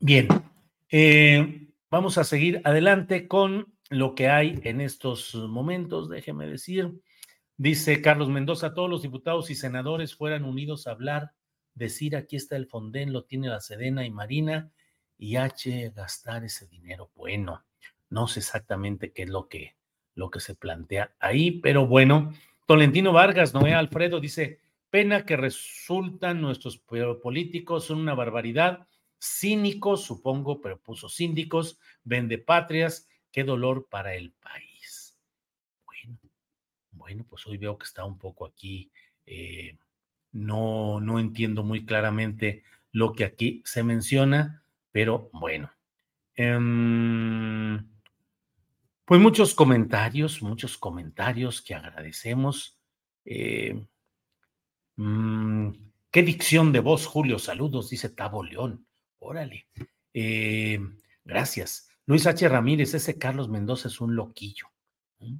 Bien, 0.02 0.28
eh, 0.88 1.68
vamos 1.90 2.16
a 2.16 2.24
seguir 2.24 2.62
adelante 2.64 3.28
con 3.28 3.74
lo 3.90 4.14
que 4.14 4.28
hay 4.28 4.58
en 4.64 4.80
estos 4.80 5.34
momentos. 5.34 6.08
Déjeme 6.08 6.46
decir, 6.46 6.90
dice 7.58 8.00
Carlos 8.00 8.30
Mendoza, 8.30 8.72
todos 8.72 8.88
los 8.88 9.02
diputados 9.02 9.50
y 9.50 9.54
senadores 9.54 10.14
fueran 10.16 10.44
unidos 10.44 10.86
a 10.86 10.92
hablar 10.92 11.32
decir 11.80 12.14
aquí 12.14 12.36
está 12.36 12.54
el 12.56 12.66
Fonden, 12.66 13.12
lo 13.12 13.24
tiene 13.24 13.48
la 13.48 13.60
Sedena 13.60 14.04
y 14.06 14.10
Marina, 14.10 14.70
y 15.18 15.36
H 15.36 15.92
gastar 15.96 16.44
ese 16.44 16.68
dinero. 16.68 17.10
Bueno, 17.16 17.64
no 18.10 18.28
sé 18.28 18.40
exactamente 18.40 19.12
qué 19.12 19.22
es 19.22 19.30
lo 19.30 19.48
que, 19.48 19.74
lo 20.14 20.30
que 20.30 20.40
se 20.40 20.54
plantea 20.54 21.14
ahí, 21.18 21.50
pero 21.50 21.86
bueno, 21.86 22.32
Tolentino 22.66 23.12
Vargas, 23.12 23.54
Noé 23.54 23.74
Alfredo 23.74 24.20
dice, 24.20 24.60
Pena 24.90 25.24
que 25.24 25.36
resultan 25.36 26.40
nuestros 26.40 26.78
políticos, 26.78 27.86
son 27.86 27.98
una 27.98 28.14
barbaridad, 28.14 28.86
cínicos, 29.20 30.04
supongo, 30.04 30.60
pero 30.60 30.80
puso 30.80 31.08
síndicos, 31.08 31.78
vende 32.04 32.38
patrias, 32.38 33.08
qué 33.32 33.44
dolor 33.44 33.86
para 33.88 34.14
el 34.14 34.32
país. 34.32 35.16
Bueno, 35.86 36.18
bueno, 36.90 37.26
pues 37.28 37.46
hoy 37.46 37.56
veo 37.56 37.78
que 37.78 37.84
está 37.84 38.04
un 38.04 38.18
poco 38.18 38.44
aquí, 38.44 38.90
eh, 39.26 39.78
no, 40.32 41.00
no 41.00 41.18
entiendo 41.18 41.62
muy 41.62 41.84
claramente 41.84 42.62
lo 42.92 43.12
que 43.12 43.24
aquí 43.24 43.62
se 43.64 43.82
menciona, 43.82 44.62
pero 44.92 45.30
bueno. 45.32 45.70
Em, 46.34 47.86
pues 49.04 49.20
muchos 49.20 49.54
comentarios, 49.54 50.42
muchos 50.42 50.78
comentarios 50.78 51.62
que 51.62 51.74
agradecemos. 51.74 52.78
Eh, 53.24 53.86
mm, 54.96 55.70
qué 56.10 56.22
dicción 56.22 56.72
de 56.72 56.80
voz, 56.80 57.06
Julio. 57.06 57.38
Saludos, 57.38 57.90
dice 57.90 58.08
Tabo 58.08 58.42
León. 58.42 58.86
Órale. 59.18 59.66
Eh, 60.14 60.80
gracias. 61.24 61.90
Luis 62.06 62.26
H. 62.26 62.48
Ramírez, 62.48 62.94
ese 62.94 63.18
Carlos 63.18 63.48
Mendoza 63.48 63.88
es 63.88 64.00
un 64.00 64.16
loquillo. 64.16 64.66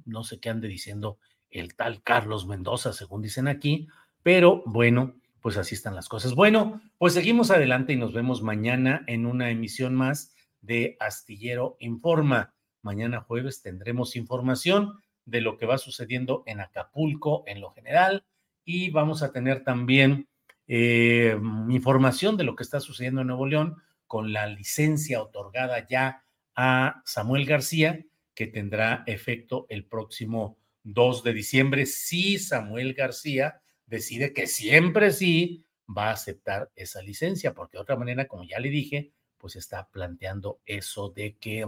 No 0.05 0.23
sé 0.23 0.39
qué 0.39 0.49
ande 0.49 0.67
diciendo 0.67 1.17
el 1.49 1.75
tal 1.75 2.01
Carlos 2.03 2.47
Mendoza, 2.47 2.93
según 2.93 3.21
dicen 3.21 3.47
aquí, 3.47 3.87
pero 4.23 4.63
bueno, 4.65 5.15
pues 5.41 5.57
así 5.57 5.75
están 5.75 5.95
las 5.95 6.07
cosas. 6.07 6.35
Bueno, 6.35 6.81
pues 6.97 7.13
seguimos 7.13 7.51
adelante 7.51 7.93
y 7.93 7.97
nos 7.97 8.13
vemos 8.13 8.41
mañana 8.41 9.03
en 9.07 9.25
una 9.25 9.49
emisión 9.49 9.95
más 9.95 10.35
de 10.61 10.95
Astillero 10.99 11.77
Informa. 11.79 12.53
Mañana 12.83 13.21
jueves 13.21 13.61
tendremos 13.61 14.15
información 14.15 14.99
de 15.25 15.41
lo 15.41 15.57
que 15.57 15.65
va 15.65 15.77
sucediendo 15.77 16.43
en 16.45 16.61
Acapulco 16.61 17.43
en 17.47 17.61
lo 17.61 17.71
general 17.71 18.23
y 18.65 18.89
vamos 18.91 19.23
a 19.23 19.31
tener 19.31 19.63
también 19.63 20.27
eh, 20.67 21.37
información 21.69 22.37
de 22.37 22.43
lo 22.43 22.55
que 22.55 22.63
está 22.63 22.79
sucediendo 22.79 23.21
en 23.21 23.27
Nuevo 23.27 23.47
León 23.47 23.77
con 24.07 24.33
la 24.33 24.47
licencia 24.47 25.21
otorgada 25.21 25.87
ya 25.87 26.23
a 26.55 27.01
Samuel 27.05 27.45
García, 27.45 28.05
que 28.35 28.47
tendrá 28.47 29.03
efecto 29.07 29.65
el 29.69 29.85
próximo 29.85 30.57
2 30.83 31.23
de 31.23 31.33
diciembre 31.33 31.85
si 31.85 32.37
Samuel 32.39 32.93
García 32.93 33.60
decide 33.91 34.33
que 34.33 34.47
siempre 34.47 35.11
sí 35.11 35.65
va 35.85 36.07
a 36.07 36.13
aceptar 36.13 36.71
esa 36.75 37.01
licencia, 37.01 37.53
porque 37.53 37.77
de 37.77 37.81
otra 37.81 37.97
manera, 37.97 38.27
como 38.27 38.45
ya 38.45 38.59
le 38.59 38.69
dije, 38.69 39.11
pues 39.37 39.57
está 39.57 39.89
planteando 39.91 40.61
eso 40.65 41.09
de 41.09 41.35
que 41.35 41.67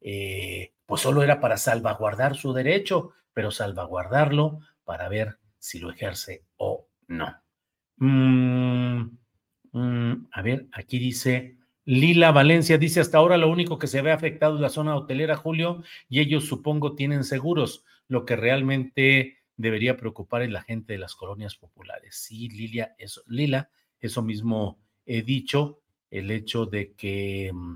eh, 0.00 0.72
pues 0.86 1.02
solo 1.02 1.22
era 1.22 1.40
para 1.40 1.56
salvaguardar 1.56 2.36
su 2.36 2.52
derecho, 2.52 3.12
pero 3.34 3.50
salvaguardarlo 3.50 4.60
para 4.84 5.08
ver 5.08 5.38
si 5.58 5.80
lo 5.80 5.90
ejerce 5.90 6.44
o 6.56 6.86
no. 7.08 7.34
Mm, 7.96 9.18
mm, 9.72 10.28
a 10.30 10.42
ver, 10.42 10.68
aquí 10.72 11.00
dice 11.00 11.56
Lila 11.84 12.30
Valencia, 12.30 12.78
dice 12.78 13.00
hasta 13.00 13.18
ahora 13.18 13.36
lo 13.36 13.48
único 13.48 13.78
que 13.78 13.88
se 13.88 14.02
ve 14.02 14.12
afectado 14.12 14.54
es 14.54 14.60
la 14.60 14.68
zona 14.68 14.94
hotelera, 14.94 15.36
Julio, 15.36 15.82
y 16.08 16.20
ellos 16.20 16.44
supongo 16.44 16.94
tienen 16.94 17.24
seguros, 17.24 17.84
lo 18.06 18.24
que 18.24 18.36
realmente 18.36 19.35
debería 19.56 19.96
preocupar 19.96 20.42
es 20.42 20.50
la 20.50 20.62
gente 20.62 20.92
de 20.92 20.98
las 20.98 21.14
colonias 21.14 21.56
populares. 21.56 22.16
Sí, 22.16 22.48
Lilia, 22.48 22.94
eso, 22.98 23.22
Lila, 23.26 23.70
eso 24.00 24.22
mismo 24.22 24.78
he 25.04 25.22
dicho, 25.22 25.80
el 26.10 26.30
hecho 26.30 26.66
de 26.66 26.92
que 26.92 27.50
mm, 27.52 27.74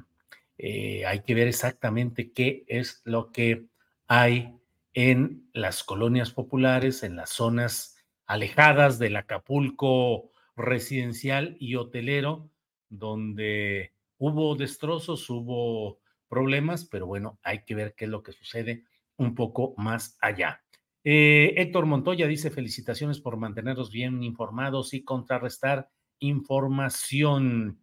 eh, 0.58 1.06
hay 1.06 1.20
que 1.20 1.34
ver 1.34 1.48
exactamente 1.48 2.32
qué 2.32 2.64
es 2.66 3.00
lo 3.04 3.32
que 3.32 3.66
hay 4.06 4.54
en 4.92 5.48
las 5.52 5.84
colonias 5.84 6.32
populares, 6.32 7.02
en 7.02 7.16
las 7.16 7.30
zonas 7.30 7.96
alejadas 8.26 8.98
del 8.98 9.16
Acapulco 9.16 10.30
residencial 10.56 11.56
y 11.58 11.76
hotelero, 11.76 12.50
donde 12.88 13.92
hubo 14.18 14.54
destrozos, 14.56 15.30
hubo 15.30 16.00
problemas, 16.28 16.84
pero 16.84 17.06
bueno, 17.06 17.38
hay 17.42 17.64
que 17.64 17.74
ver 17.74 17.94
qué 17.94 18.04
es 18.04 18.10
lo 18.10 18.22
que 18.22 18.32
sucede 18.32 18.84
un 19.16 19.34
poco 19.34 19.74
más 19.76 20.16
allá. 20.20 20.62
Eh, 21.02 21.54
Héctor 21.56 21.86
Montoya 21.86 22.26
dice 22.26 22.50
felicitaciones 22.50 23.20
por 23.20 23.36
mantenernos 23.36 23.90
bien 23.90 24.22
informados 24.22 24.92
y 24.94 25.02
contrarrestar 25.02 25.88
información. 26.18 27.80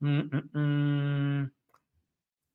Mm, 0.00 0.20
mm, 0.20 0.58
mm. 0.58 1.52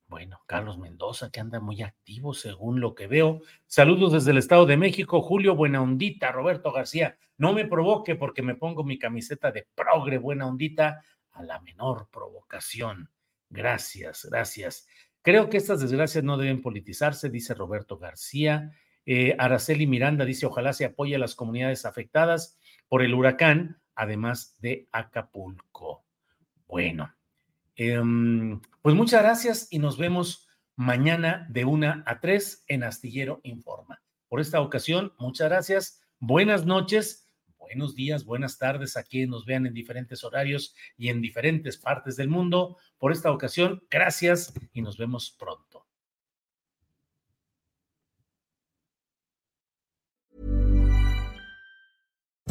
Bueno, 0.08 0.42
Carlos 0.48 0.80
Mendoza, 0.80 1.30
que 1.30 1.40
anda 1.40 1.60
muy 1.60 1.84
activo 1.84 2.34
según 2.34 2.80
lo 2.80 2.96
que 2.96 3.06
veo. 3.06 3.42
Saludos 3.68 4.14
desde 4.14 4.32
el 4.32 4.40
Estado 4.40 4.66
de 4.66 4.76
México, 4.76 5.22
Julio 5.22 5.56
Buena 5.56 5.84
Ondita, 5.84 6.32
Roberto 6.32 6.72
García. 6.72 7.16
No 7.38 7.54
me 7.54 7.66
provoque 7.66 8.16
porque 8.16 8.42
me 8.42 8.56
pongo 8.56 8.84
mi 8.84 8.98
camiseta 8.98 9.52
de 9.52 9.68
progre 9.76 10.18
Buena 10.18 10.48
Ondita 10.48 11.04
a 11.32 11.44
la 11.44 11.60
menor 11.60 12.10
provocación. 12.12 13.12
Gracias, 13.52 14.28
gracias. 14.30 14.88
Creo 15.22 15.48
que 15.48 15.58
estas 15.58 15.80
desgracias 15.80 16.24
no 16.24 16.38
deben 16.38 16.64
politizarse, 16.64 17.30
dice 17.30 17.54
Roberto 17.54 18.00
García. 18.00 18.72
Eh, 19.06 19.36
Araceli 19.38 19.88
Miranda 19.88 20.26
dice, 20.26 20.46
ojalá 20.46 20.74
se 20.74 20.86
apoye 20.86 21.16
a 21.16 21.20
las 21.20 21.36
comunidades 21.36 21.86
afectadas 21.86 22.58
por 22.88 23.02
el 23.02 23.14
huracán, 23.14 23.82
además 23.96 24.56
de 24.60 24.88
Acapulco. 24.92 26.06
Bueno, 26.68 27.14
em, 27.76 28.62
pues 28.82 28.96
muchas 28.96 29.24
gracias 29.24 29.68
y 29.72 29.80
nos 29.80 29.98
vemos 29.98 30.48
mañana 30.76 31.48
de 31.50 31.66
una 31.66 32.04
a 32.06 32.20
tres 32.20 32.64
en 32.68 32.84
Astillero 32.84 33.42
Informa. 33.44 34.02
Por 34.28 34.40
esta 34.40 34.62
ocasión, 34.62 35.14
muchas 35.18 35.50
gracias, 35.50 36.02
buenas 36.20 36.66
noches, 36.66 37.28
buenos 37.58 37.96
días, 37.96 38.26
buenas 38.26 38.58
tardes 38.58 38.98
a 38.98 39.04
quienes 39.04 39.30
nos 39.30 39.46
vean 39.46 39.66
en 39.66 39.74
diferentes 39.74 40.24
horarios 40.24 40.76
y 40.98 41.10
en 41.10 41.22
diferentes 41.22 41.78
partes 41.78 42.16
del 42.16 42.30
mundo. 42.30 42.78
Por 42.98 43.12
esta 43.12 43.32
ocasión, 43.32 43.84
gracias 43.90 44.54
y 44.74 44.82
nos 44.82 44.98
vemos 44.98 45.36
pronto. 45.38 45.69